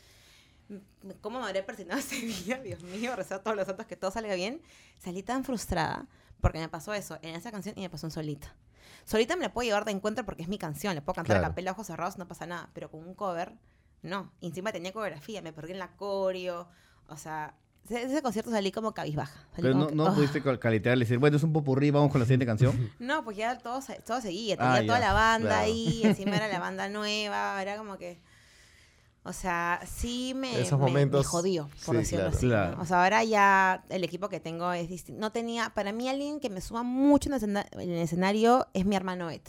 [1.20, 2.58] ¿cómo me habré persignado ese día?
[2.62, 4.60] Dios mío, rezar todos los santos que todo salga bien.
[4.98, 6.06] Salí tan frustrada
[6.40, 8.54] porque me pasó eso en esa canción y me pasó en Solita.
[9.04, 11.46] Solita me la puedo llevar de encuentro porque es mi canción, le puedo cantar Claro.
[11.46, 13.52] a capela, ojos cerrados, no pasa nada, pero con un cover,
[14.02, 14.32] no.
[14.40, 16.68] Y encima tenía coreografía, me perdí en la coreo,
[17.08, 17.54] o sea,
[17.88, 19.40] ese concierto salí como cabizbaja.
[19.52, 21.90] salí Pero como no, que, no pudiste cal- calitear y decir, bueno, es un popurrí,
[21.92, 22.90] vamos con la siguiente canción.
[22.98, 25.64] No, pues ya todo, todo seguía, Ah, tenía toda ya, la banda claro.
[25.64, 28.18] ahí, encima era la banda nueva, era como que...
[29.26, 32.36] O sea, sí me, Esos me- me momentos, jodió, por sí, decirlo claro.
[32.36, 32.46] así.
[32.46, 32.50] ¿no?
[32.52, 32.82] Claro.
[32.82, 35.20] O sea, ahora ya el equipo que tengo es distinto.
[35.20, 38.66] No tenía, para mí alguien que me suma mucho en el, escena- en el escenario
[38.72, 39.42] es mi hermano Ed.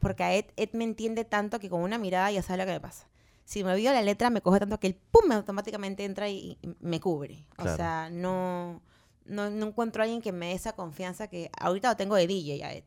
[0.00, 2.72] Porque a Ed, Ed me entiende tanto que con una mirada ya sabe lo que
[2.72, 3.08] me pasa.
[3.44, 6.68] Si me olvido la letra, me coge tanto que él, pum, automáticamente entra y, y
[6.80, 7.44] me cubre.
[7.58, 7.76] O Claro.
[7.76, 8.80] sea, no,
[9.24, 12.26] no, no encuentro a alguien que me dé esa confianza que ahorita lo tengo de
[12.28, 12.84] DJ a Ed.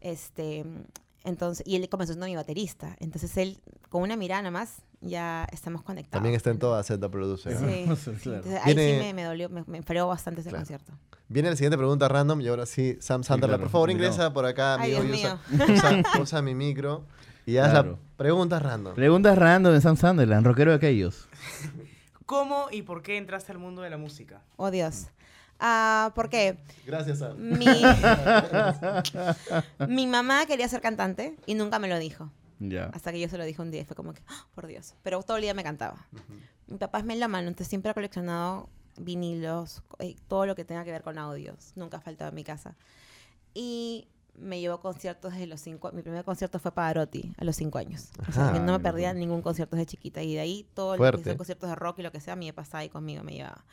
[0.00, 0.64] Este,
[1.24, 2.96] entonces, y él comenzó siendo mi baterista.
[3.00, 6.12] Entonces él, con una mirada nada más, ya estamos conectados.
[6.12, 7.52] También está en toda Z Producer.
[7.56, 7.96] Sí, Claro.
[7.96, 10.62] sí, entonces ahí Viene- sí me, me dolió, me, me fregó bastante ese Claro.
[10.62, 10.92] concierto.
[11.28, 14.76] Viene la siguiente pregunta random y ahora sí, Sam claro, por favor ingresa por acá,
[14.80, 15.14] Ay, amigo.
[15.16, 17.04] Dios y usa, usa- usa mi micro
[17.46, 17.92] y haz Claro.
[17.92, 18.94] la pregunta random.
[18.94, 21.28] Preguntas random de Sam Sunderland, rockero de aquellos.
[22.26, 24.40] ¿Cómo y por qué entraste al mundo de la música?
[24.56, 25.06] Oh, Dios.
[25.60, 26.56] Ah, ¿Por qué?
[26.86, 27.36] Gracias, Sam.
[27.38, 27.66] Mi,
[29.88, 32.30] mi mamá quería ser cantante y nunca me lo dijo.
[32.58, 32.86] Ya.
[32.86, 34.46] Hasta que yo se lo dije un día y fue como que, ¡ah!
[34.54, 34.94] por Dios.
[35.02, 36.08] Pero todo el día me cantaba.
[36.66, 40.90] Mi papá es melómano, entonces siempre ha coleccionado vinilos, eh, todo lo que tenga que
[40.90, 41.72] ver con audios.
[41.76, 42.76] Nunca ha faltado en mi casa.
[43.54, 45.90] Y me llevó conciertos desde los cinco.
[45.92, 48.10] Mi primer concierto fue Pavarotti a los cinco años.
[48.28, 48.52] O sea, Ajá.
[48.54, 50.22] que no me perdía ningún concierto desde chiquita.
[50.22, 51.30] Y de ahí todo lo que Fuerte.
[51.30, 53.64] son conciertos de rock y lo que sea, mi papá estaba ahí conmigo, me llevaba.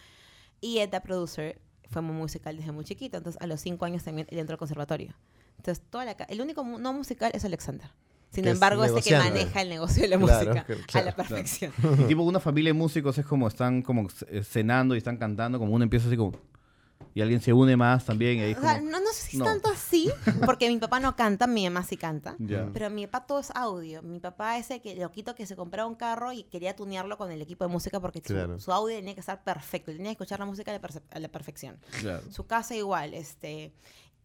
[0.61, 3.17] Y Ed, the producer, fue muy musical desde muy chiquito.
[3.17, 5.15] Entonces, a los cinco años también él entró al conservatorio.
[5.57, 7.89] Entonces, toda la el único no musical es Alexander.
[8.35, 11.05] Sin embargo, es el que maneja el negocio de la Claro, música que- a claro,
[11.07, 11.29] la claro.
[11.29, 11.71] perfección.
[11.99, 14.07] Y tipo una familia de músicos es como están como
[14.43, 16.33] cenando y están cantando, como uno empieza así como...
[17.13, 18.91] Y alguien se une más también y ahí O sea, como...
[18.91, 19.45] no, no sé si es No.
[19.45, 20.09] tanto así,
[20.45, 22.35] porque mi papá no canta, mi mamá sí canta.
[22.39, 22.69] Ya.
[22.73, 24.01] Pero mi papá todo es audio.
[24.03, 27.41] Mi papá ese que loquito que se compraba un carro y quería tunearlo con el
[27.41, 28.59] equipo de música porque su- Claro.
[28.59, 29.91] su, audio tenía que estar perfecto.
[29.93, 31.77] Tenía que escuchar la música a la, a la perfección.
[32.01, 32.21] Claro.
[32.31, 33.71] Su casa igual, este.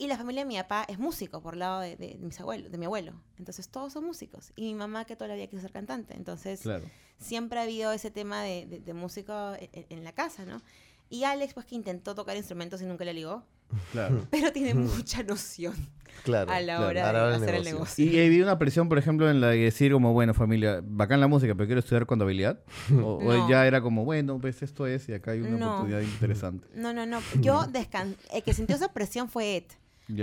[0.01, 2.73] Y la familia de mi papá es músico por el lado de, de mis abuelos,
[2.73, 3.13] de mi abuelo.
[3.39, 4.51] Entonces todos son músicos.
[4.57, 6.15] Y mi mamá que toda la vida quiso ser cantante.
[6.15, 6.85] Entonces Claro.
[7.19, 10.63] siempre ha habido ese tema de, de- de músico en, en la casa, ¿no?
[11.11, 13.45] Y Alex, pues que intentó tocar instrumentos y nunca le ligó.
[13.93, 14.27] Claro.
[14.31, 15.75] pero tiene mucha noción
[16.25, 16.51] Claro.
[16.51, 18.05] a la claro, hora la de hacer el negocio.
[18.05, 18.05] negocio.
[18.23, 21.29] Y había una presión, por ejemplo, en la de decir como, bueno, familia, bacán la
[21.29, 22.59] música, pero quiero estudiar contabilidad.
[23.05, 23.49] O, o No.
[23.51, 25.71] ya era como, bueno, pues esto es y acá hay una No.
[25.75, 26.67] oportunidad interesante.
[26.75, 27.21] No, no, no.
[27.41, 29.65] Yo descan El que sintió esa presión fue Ed.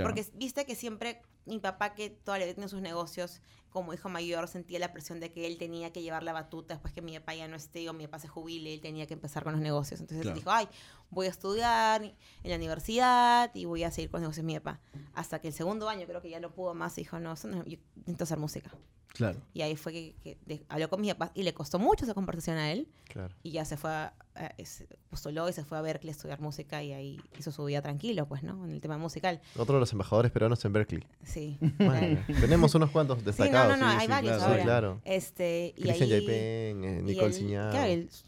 [0.04, 4.10] Porque viste que siempre mi papá, que toda la vida tiene sus negocios, como hijo
[4.10, 7.18] mayor, sentía la presión de que él tenía que llevar la batuta después que mi
[7.20, 9.62] papá ya no esté o mi papá se jubile, él tenía que empezar con los
[9.62, 10.00] negocios.
[10.02, 10.36] Entonces Claro.
[10.36, 10.68] él dijo, ay,
[11.10, 12.16] voy a estudiar en
[12.50, 14.80] la universidad y voy a seguir con los negocios de mi papá.
[15.14, 17.64] Hasta que el segundo año creo que ya no pudo más dijo, no, eso no
[17.66, 18.72] yo necesito hacer música.
[19.14, 19.40] Claro.
[19.54, 22.14] Y ahí fue que, que de- habló con mi papá y le costó mucho esa
[22.14, 22.88] conversación a él.
[23.06, 23.34] Claro.
[23.42, 26.40] Y ya se fue, a, a- es- postuló y se fue a Berkeley a estudiar
[26.40, 28.64] música y ahí hizo su vida tranquilo, pues, ¿no?
[28.66, 29.42] En el tema musical.
[29.56, 31.04] Otro de los embajadores peruanos en Berkeley.
[31.24, 31.58] Sí.
[31.80, 33.80] Bueno, tenemos unos cuantos Sí, no, destacados.
[33.80, 34.52] no, no, sí, hay sí, varios claro.
[34.52, 34.64] ahora.
[34.64, 35.02] Claro.
[35.04, 37.58] Este, y Cristian ahí, Yaipen, eh, Nicole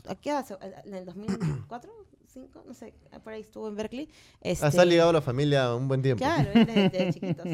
[0.07, 0.57] ¿a qué se-
[0.89, 1.91] en el 2004,
[2.33, 4.09] 5, no sé, por ahí estuvo en Berkeley.
[4.41, 6.23] Este, Ah, está ligado a la familia un buen tiempo.
[6.23, 7.45] Claro, desde, desde chiquitos.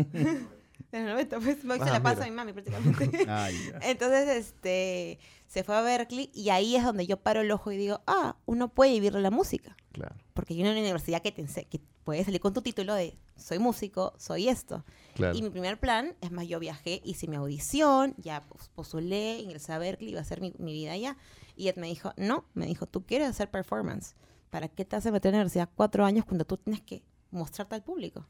[0.99, 2.25] De los 90, pues, se Ah, la pasa mira.
[2.25, 3.25] a mi mami prácticamente.
[3.29, 3.79] Ay, ya.
[3.89, 7.77] Entonces, este, se fue a Berkeley y ahí es donde yo paro el ojo y
[7.77, 9.75] digo, ah, uno puede vivir la música.
[9.91, 13.59] Claro, Porque hay una universidad que te que puedes salir con tu título de soy
[13.59, 14.83] músico, soy esto.
[15.15, 15.35] claro.
[15.37, 19.73] Y mi primer plan, es más, yo viajé, hice mi audición, ya pos- postulé, ingresé
[19.73, 21.17] a Berkeley, iba a hacer mi, mi vida allá.
[21.55, 24.15] Y Ed me dijo, no, me dijo, tú quieres hacer performance.
[24.49, 27.75] ¿Para qué te hace meter en la universidad cuatro años cuando tú tienes que mostrarte
[27.75, 28.25] al público?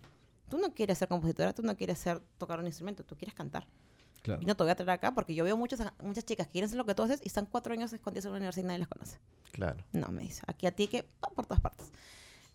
[0.49, 3.65] Tú no quieres ser compositora, tú no quieres ser, tocar un instrumento, tú quieres cantar.
[4.21, 4.41] Claro.
[4.41, 6.65] Y no te voy a traer acá porque yo veo muchas, muchas chicas que quieren
[6.67, 8.79] hacer lo que tú haces y están cuatro años escondidas en una universidad y nadie
[8.79, 9.19] las conoce.
[9.51, 9.83] claro.
[9.93, 11.91] No, me dice, aquí a ti que va por todas partes.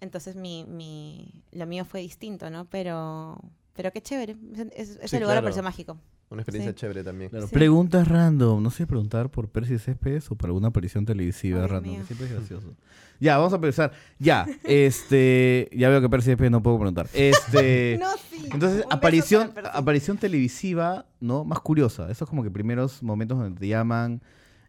[0.01, 2.64] Entonces mi, mi, lo mío fue distinto, ¿no?
[2.64, 3.38] Pero,
[3.74, 4.36] pero qué chévere.
[4.74, 5.43] Es- ese Sí, lugar me claro.
[5.43, 5.99] pareció mágico.
[6.30, 6.76] Una experiencia Sí.
[6.78, 7.28] chévere también.
[7.30, 7.54] Claro, Sí.
[7.54, 8.62] Preguntas random.
[8.62, 11.92] No sé preguntar por Percy Céspedes o por alguna aparición televisiva Ay, random.
[11.92, 12.02] mío.
[12.06, 12.74] Siempre es gracioso.
[13.18, 13.92] Ya, vamos a empezar.
[14.18, 15.68] Ya, este.
[15.72, 17.08] Ya veo que Percy Céspedes no puedo preguntar.
[17.14, 17.98] Este.
[18.00, 18.48] No, sí.
[18.52, 21.44] Entonces, Un aparición, aparición televisiva, ¿no?
[21.44, 22.10] Más curiosa.
[22.10, 24.22] Esos como que primeros momentos donde te llaman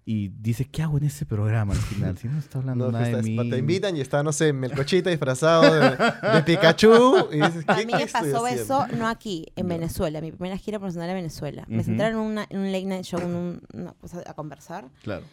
[0.03, 2.17] y dices, ¿qué hago en ese programa al final?
[2.17, 3.49] Si no está hablando No, nada que de mí.
[3.49, 7.27] te invitan y está, no sé, Melcochita disfrazado de, de Pikachu.
[7.31, 8.47] Y dices, A ¿qué, mí me pasó haciendo?
[8.47, 9.75] eso no aquí, en Ya.
[9.75, 10.19] Venezuela.
[10.21, 11.65] Mi primera gira profesional en Venezuela.
[11.67, 11.85] Me Ujú.
[11.85, 15.23] sentaron en, una- en un late night show en un- una cosa a conversar Claro.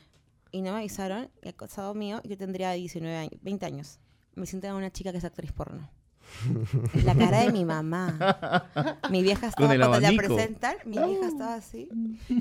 [0.52, 1.30] y no me avisaron.
[1.42, 3.98] Y acosado mío, yo tendría 19 años, 20 años.
[4.34, 5.90] Me senté a una chica que es actriz porno.
[7.04, 8.66] La cara de mi mamá.
[9.10, 11.88] Mi vieja estaba, cuando la presentan, mi vieja estaba así,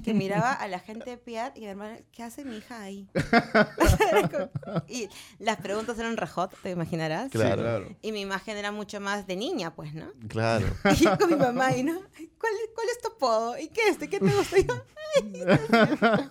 [0.04, 3.08] que miraba a la gente de PR y mi hermana, ¿qué hace mi hija ahí?
[4.88, 5.08] y
[5.40, 7.32] las preguntas eran rejot, te imaginarás.
[7.32, 7.56] Claro.
[7.56, 7.96] Sí, claro.
[8.02, 10.08] Y mi imagen era mucho más de niña, pues, ¿no?
[10.28, 10.66] Claro.
[10.94, 13.58] Y yo con mi mamá y no, ¿cuál, es- cuál es tu apodo?
[13.58, 14.10] ¿Y qué es este?
[14.10, 14.58] ¿Qué te gusta?
[14.60, 14.76] Y yo,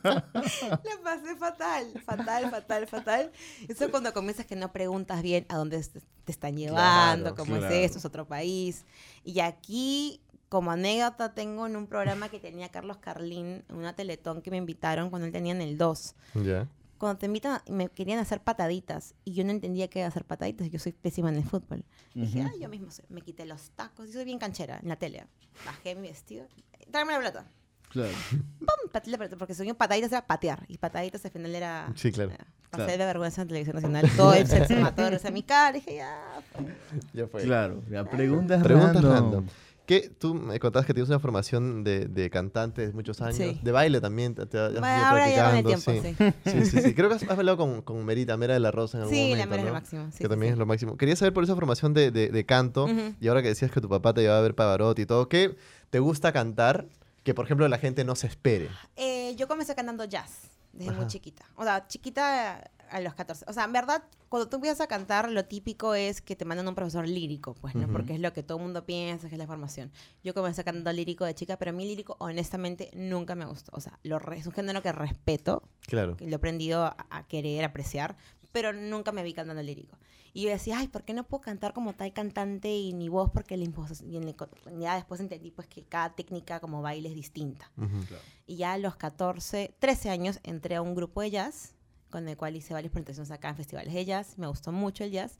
[0.05, 3.33] la pasé fatal, fatal, fatal, fatal.
[3.69, 7.37] Eso es cuando comienzas que no preguntas bien a dónde te, te están llevando, Claro,
[7.47, 7.75] cómo claro.
[7.75, 8.85] es esto, es otro país.
[9.25, 14.51] Y aquí, como anécdota, tengo en un programa que tenía Carlos Carlín, una teletón que
[14.51, 16.69] me invitaron cuando él tenía en el 2 Ya.
[16.99, 20.71] cuando te invitan, me querían hacer pataditas y yo no entendía qué era hacer pataditas,
[20.71, 21.85] yo soy pésima en el fútbol.
[22.15, 22.49] Dije, Ujú.
[22.49, 23.05] ah, yo mismo sé.
[23.09, 25.27] me quité los tacos y soy bien canchera en la tele.
[25.65, 26.47] Bajé mi vestido,
[26.91, 27.51] tráeme la pelota.
[27.91, 28.13] Claro.
[28.59, 28.91] ¡Pum!
[28.93, 31.93] Pateé la pelota, porque yo, pataditas era patear y pataditas al final era...
[31.97, 32.33] Sí, claro.
[32.33, 32.39] eh,
[32.71, 32.99] Pasé Claro.
[32.99, 34.11] de vergüenza en televisión nacional.
[34.17, 35.73] Todo el sexo mató a mi cara.
[35.73, 36.19] Dije, ya.
[36.53, 36.65] fue".
[37.13, 37.43] Ya fue.
[37.43, 37.83] Claro.
[37.91, 39.13] Ya, preguntas, Preguntas random.
[39.13, 39.47] random.
[39.87, 43.61] ¿Qué, tú me contabas que tienes una formación de, de cantante de muchos años, Sí.
[43.63, 44.35] de baile también.
[44.35, 46.43] Te, te has ido Bueno, ahora ya con el practicando, tiempo, sí.
[46.45, 46.65] sí.
[46.65, 46.95] Sí, sí, sí.
[46.97, 49.23] Creo que has, has hablado con, con Merita, Mera de la Rosa en algún Sí,
[49.31, 49.69] momento, la mera es ¿no?
[49.69, 50.05] lo máximo.
[50.07, 50.53] sí, que sí, también sí.
[50.55, 50.97] es lo máximo.
[50.97, 53.15] Quería saber por esa formación de, de- de canto, Ujú.
[53.21, 55.57] y ahora que decías que tu papá te llevaba a ver Pavarotti y todo, ¿qué
[55.91, 56.87] te gusta cantar
[57.23, 58.69] que, por ejemplo, la gente no se espere?
[58.97, 61.07] Eh, yo comencé cantando jazz desde muy Ajá.
[61.09, 61.45] chiquita.
[61.57, 63.45] O sea, chiquita a los 14.
[63.49, 66.69] O sea, en verdad, cuando tú empiezas a cantar, lo típico es que te mandan
[66.69, 67.83] un profesor lírico, pues, ¿no?
[67.85, 67.93] Ujú.
[67.93, 69.91] Porque es lo que todo el mundo piensa, que es la formación.
[70.23, 73.73] Yo comencé cantando lírico de chica, pero a mí lírico, honestamente, nunca me gustó.
[73.75, 76.17] O sea, lo re- es un género que respeto, Claro.
[76.17, 78.17] que lo he aprendido a, a querer, apreciar,
[78.57, 79.99] pero nunca me vi cantando lírico.
[80.33, 83.31] Y yo decía, ay, ¿por qué no puedo cantar como tal cantante y ni voz?
[83.31, 84.49] Porque la impos- y en la co-
[84.81, 87.71] ya después entendí pues que cada técnica como baile es distinta.
[87.77, 87.99] Ujú.
[88.47, 91.75] Y ya a los 14, 13 años entré a un grupo de jazz,
[92.09, 94.39] con el cual hice varias presentaciones acá en festivales de jazz.
[94.39, 95.39] Me gustó mucho el jazz.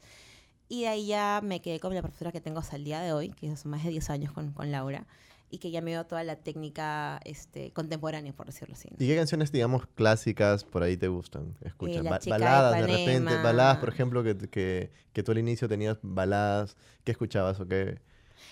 [0.69, 3.13] Y de ahí ya me quedé con la profesora que tengo hasta el día de
[3.13, 5.07] hoy, que son más de 10 años con, con Laura,
[5.49, 8.89] y que ya me dio toda la técnica este, contemporánea, por decirlo así.
[8.91, 8.97] ¿no?
[8.99, 11.55] ¿Y qué canciones, digamos, clásicas por ahí te gustan?
[11.61, 15.31] Escuchas La Ba- chica de baladas de repente, baladas, por ejemplo, que, que, que tú
[15.31, 16.75] al inicio tenías baladas.
[17.03, 17.99] ¿Qué escuchabas o qué?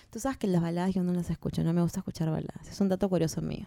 [0.09, 2.67] Tú sabes que las baladas yo no las escucho, no me gusta escuchar baladas.
[2.69, 3.65] Es un dato curioso mío.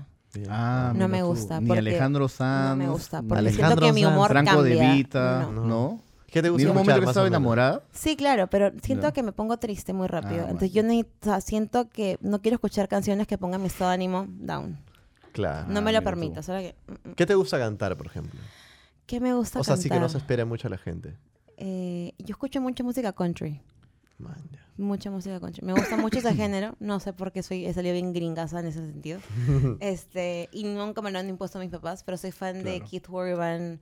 [0.49, 1.27] Ah, No me tú.
[1.27, 2.71] gusta, Ni porque Alejandro Sanz.
[2.71, 4.91] No me gusta, ni porque Alejandro siento que mi Sanz, humor Franco cambia.
[4.91, 5.65] de Vita, No.
[5.67, 6.03] ¿no?
[6.31, 7.83] ¿Qué te ¿En gusta ningún momento escuchar, que estaba enamorada?
[7.93, 9.13] Sí, claro, pero siento Ya.
[9.13, 10.43] que me pongo triste muy rápido.
[10.47, 10.89] Ah, Entonces bueno.
[10.93, 13.95] yo necesito- o sea, siento que no quiero escuchar canciones que pongan mi estado de
[13.95, 14.79] ánimo down.
[15.33, 15.69] Claro.
[15.69, 16.05] No Ah, me lo tú.
[16.05, 16.43] permito.
[16.43, 17.15] Solo que, mm, mm.
[17.15, 18.39] ¿Qué te gusta cantar, por ejemplo?
[19.07, 20.11] ¿Qué me gusta O sea, sí que no cantar?
[20.11, 21.17] se espere mucho a la gente.
[21.57, 23.61] Eh, yo escucho mucha música country.
[24.19, 24.37] Man.
[24.77, 25.65] Mucha música country.
[25.65, 26.75] Me gusta mucho ese género.
[26.79, 29.21] No sé por qué soy, he salido bien gringaza en ese sentido.
[29.81, 32.91] este, y nunca me lo han impuesto mis papás, pero soy fan de Claro.
[32.91, 33.81] Keith Urban,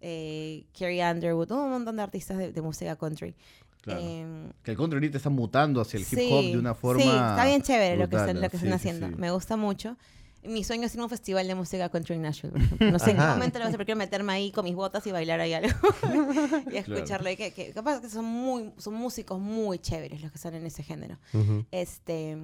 [0.00, 3.34] eh, Carrie Underwood, un montón de artistas de, de música country.
[3.82, 4.00] Claro.
[4.00, 7.02] Em, Que el country ahorita está mutando hacia el hip sí, hop de una forma.
[7.02, 9.08] Sí, está bien chévere lo que, brutal, están, lo que sí, están haciendo.
[9.08, 9.14] sí.
[9.16, 9.96] Me gusta mucho.
[10.42, 12.52] Mi sueño es ir a un festival de música country en Nashville.
[12.92, 14.76] No sé en qué momento lo voy a hacer, pero quiero meterme ahí con mis
[14.76, 15.76] botas y bailar ahí algo.
[16.72, 17.30] y escucharlo.
[17.30, 20.64] Y que, que, capaz que son, muy, son músicos muy chéveres los que están en
[20.66, 21.18] ese género.
[21.32, 21.64] Ujú.
[21.72, 22.36] Este,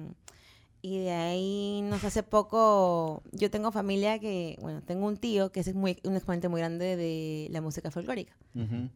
[0.85, 5.49] y de ahí, no sé, hace poco, yo tengo familia que, bueno, tengo un tío
[5.49, 8.33] que es muy, un exponente muy grande de la música folclórica.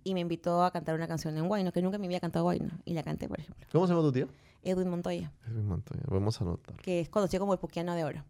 [0.04, 2.72] Y me invitó a cantar una canción en Guayno, que nunca me había cantado Guayno.
[2.84, 3.66] Y la canté, por ejemplo.
[3.72, 4.28] ¿Cómo se llama tu tío?
[4.64, 6.02] Edwin Montoya, Edwin Montoya.
[6.08, 6.76] Vamos a anotar.
[6.76, 8.26] que es conocido como el Puquiano de Oro.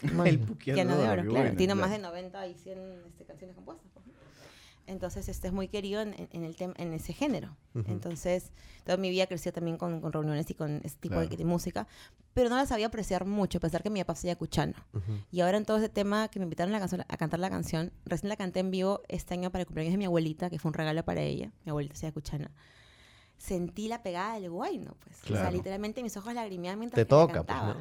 [0.24, 1.44] El Puquiano de Oro, qué claro.
[1.44, 1.80] buena, Tiene claro.
[1.82, 3.86] más de 90 y 100 este, canciones compuestas.
[3.92, 4.21] por ejemplo.
[4.86, 7.56] Entonces, este es muy querido en, en- el en ese género.
[7.74, 7.90] Ujú.
[7.90, 8.50] Entonces,
[8.84, 11.36] toda mi vida creció también con, con reuniones y con este tipo de- Claro.
[11.36, 11.86] de, música,
[12.34, 14.74] pero no la sabía apreciar mucho, a pesar que mi papá sería cuchano.
[14.92, 15.12] Ujú.
[15.30, 17.92] Y ahora en todo ese tema que me invitaron a, la a cantar la canción,
[18.04, 20.68] recién la canté en vivo este año para el cumpleaños de mi abuelita, que fue
[20.70, 22.50] un regalo para ella, mi abuelita sea cuchana.
[23.38, 25.16] Sentí la pegada del guayno, pues.
[25.22, 25.56] O sea, Claro.
[25.56, 27.74] literalmente mis ojos lagrimeaban mientras Te que la toca, pues, cantaba.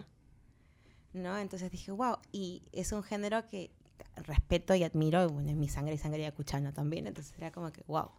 [1.14, 1.22] ¿no?
[1.22, 1.38] ¿no?
[1.38, 3.70] Entonces dije, wow, y es un género que
[4.16, 7.84] respeto y admiro, bueno, en mi sangre y sangre yacuchana también, entonces era como que,
[7.88, 8.10] wow,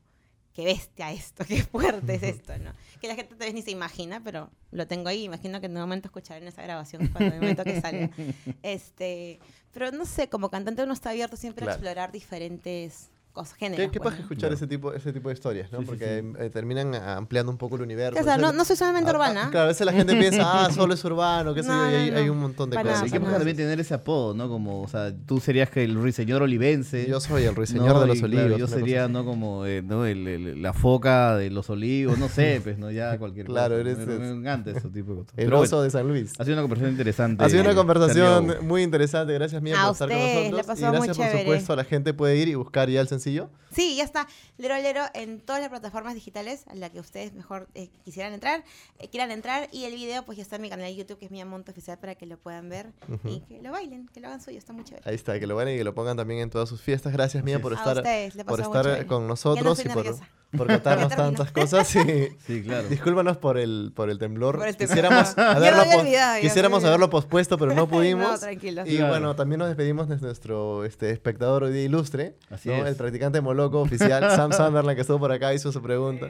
[0.53, 2.73] qué bestia esto, qué fuerte es esto, ¿no?
[3.01, 5.73] Que la gente tal vez ni se imagina, pero lo tengo ahí, imagino que en
[5.77, 8.11] un momento escucharé en esa grabación cuando el momento que salga.
[8.63, 9.39] Este,
[9.73, 11.73] pero no sé, como cantante uno está abierto siempre Claro.
[11.73, 13.91] a explorar diferentes cosas, ¿Qué, géneros.
[13.93, 14.23] qué pues, pasa ¿no?
[14.23, 14.55] escuchar Claro.
[14.55, 15.81] ese tipo, ese tipo de historias, ¿no?
[15.81, 16.33] Sí, Porque sí.
[16.45, 18.21] eh, terminan ampliando un poco el universo.
[18.21, 19.51] O sea, no, soy solamente Ah, ah, urbana.
[19.51, 21.95] Claro, a veces la gente piensa, ah, solo es urbano, qué sé No, yo, y
[21.95, 22.17] hay, no.
[22.19, 23.03] hay un montón de Para cosas.
[23.09, 24.49] para qué pasa también tener ese apodo, ¿no?
[24.49, 27.07] Como, o sea, tú serías que el ruiseñor olivense.
[27.09, 28.01] Yo soy el ruiseñor ¿no?
[28.03, 28.59] de los Y, claro, olivos.
[28.61, 29.09] yo sería.
[29.09, 29.25] ¿no?
[29.25, 30.05] Como, eh, ¿no?
[30.07, 32.91] El- el- la foca de los olivos, no sé, pues, ¿no?
[32.91, 33.81] Ya cualquier Claro, cosa.
[33.81, 35.35] eres Me, encanta ese tipo de cosas.
[35.39, 36.33] El oso de San Luis.
[36.39, 37.45] ha sido una conversación interesante.
[37.45, 39.33] Ha sido una conversación muy interesante.
[39.33, 40.79] Gracias, Mía, A por estar con ustedes, nosotros.
[40.79, 43.51] y gracias, por supuesto, a la gente puede ir y buscar ya el sencillo.
[43.73, 44.29] Sí, ya está.
[44.59, 48.65] Lero Lero en todas las plataformas digitales a las que ustedes mejor eh, quisieran entrar,
[48.99, 49.69] eh, quieran entrar.
[49.73, 51.73] Y el video, pues ya está en mi canal de YouTube, que es Mía Monto
[51.73, 52.93] Oficial, para que lo puedan ver
[53.25, 54.59] y que lo bailen, que lo hagan suyo.
[54.59, 55.09] Está muy chévere.
[55.09, 57.13] Ahí está, que lo vayan y que lo pongan también en todas sus fiestas.
[57.13, 60.29] Gracias, Mía, por A estar, ustedes, por estar con nosotros y por, nerviosa.
[60.57, 61.95] Por contarnos tantas cosas.
[61.97, 62.89] Y, Sí, claro.
[62.89, 64.59] Discúlpanos por el, por el temblor.
[64.59, 64.89] Por el temblor.
[64.97, 68.31] Quisiéramos haberlo, olvidado, quisiéramos haberlo pospuesto, pero no pudimos.
[68.33, 68.89] No, tranquilos.
[68.89, 69.11] Y Claro.
[69.11, 72.77] bueno, también nos despedimos de nuestro este, espectador hoy día ilustre, Así ¿no?
[72.77, 72.87] es.
[72.87, 76.29] el practicante moloco oficial, Sam Sunderland, que estuvo por acá, hizo su pregunta.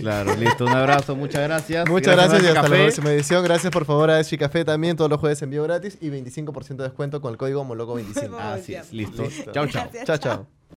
[0.00, 0.64] Claro, listo.
[0.64, 1.86] Un abrazo, muchas gracias.
[1.88, 3.42] Muchas gracias, y hasta la próxima edición.
[3.44, 6.84] Gracias por favor a Eschi Café también, todos los jueves envío gratis y 25% de
[6.84, 8.38] descuento con el código Moloco25.
[8.38, 9.22] Así es, listo.
[9.24, 9.52] Listo.
[9.52, 9.82] Chao, chao.
[9.82, 10.34] Gracias, Chao, chao.
[10.36, 10.63] chao.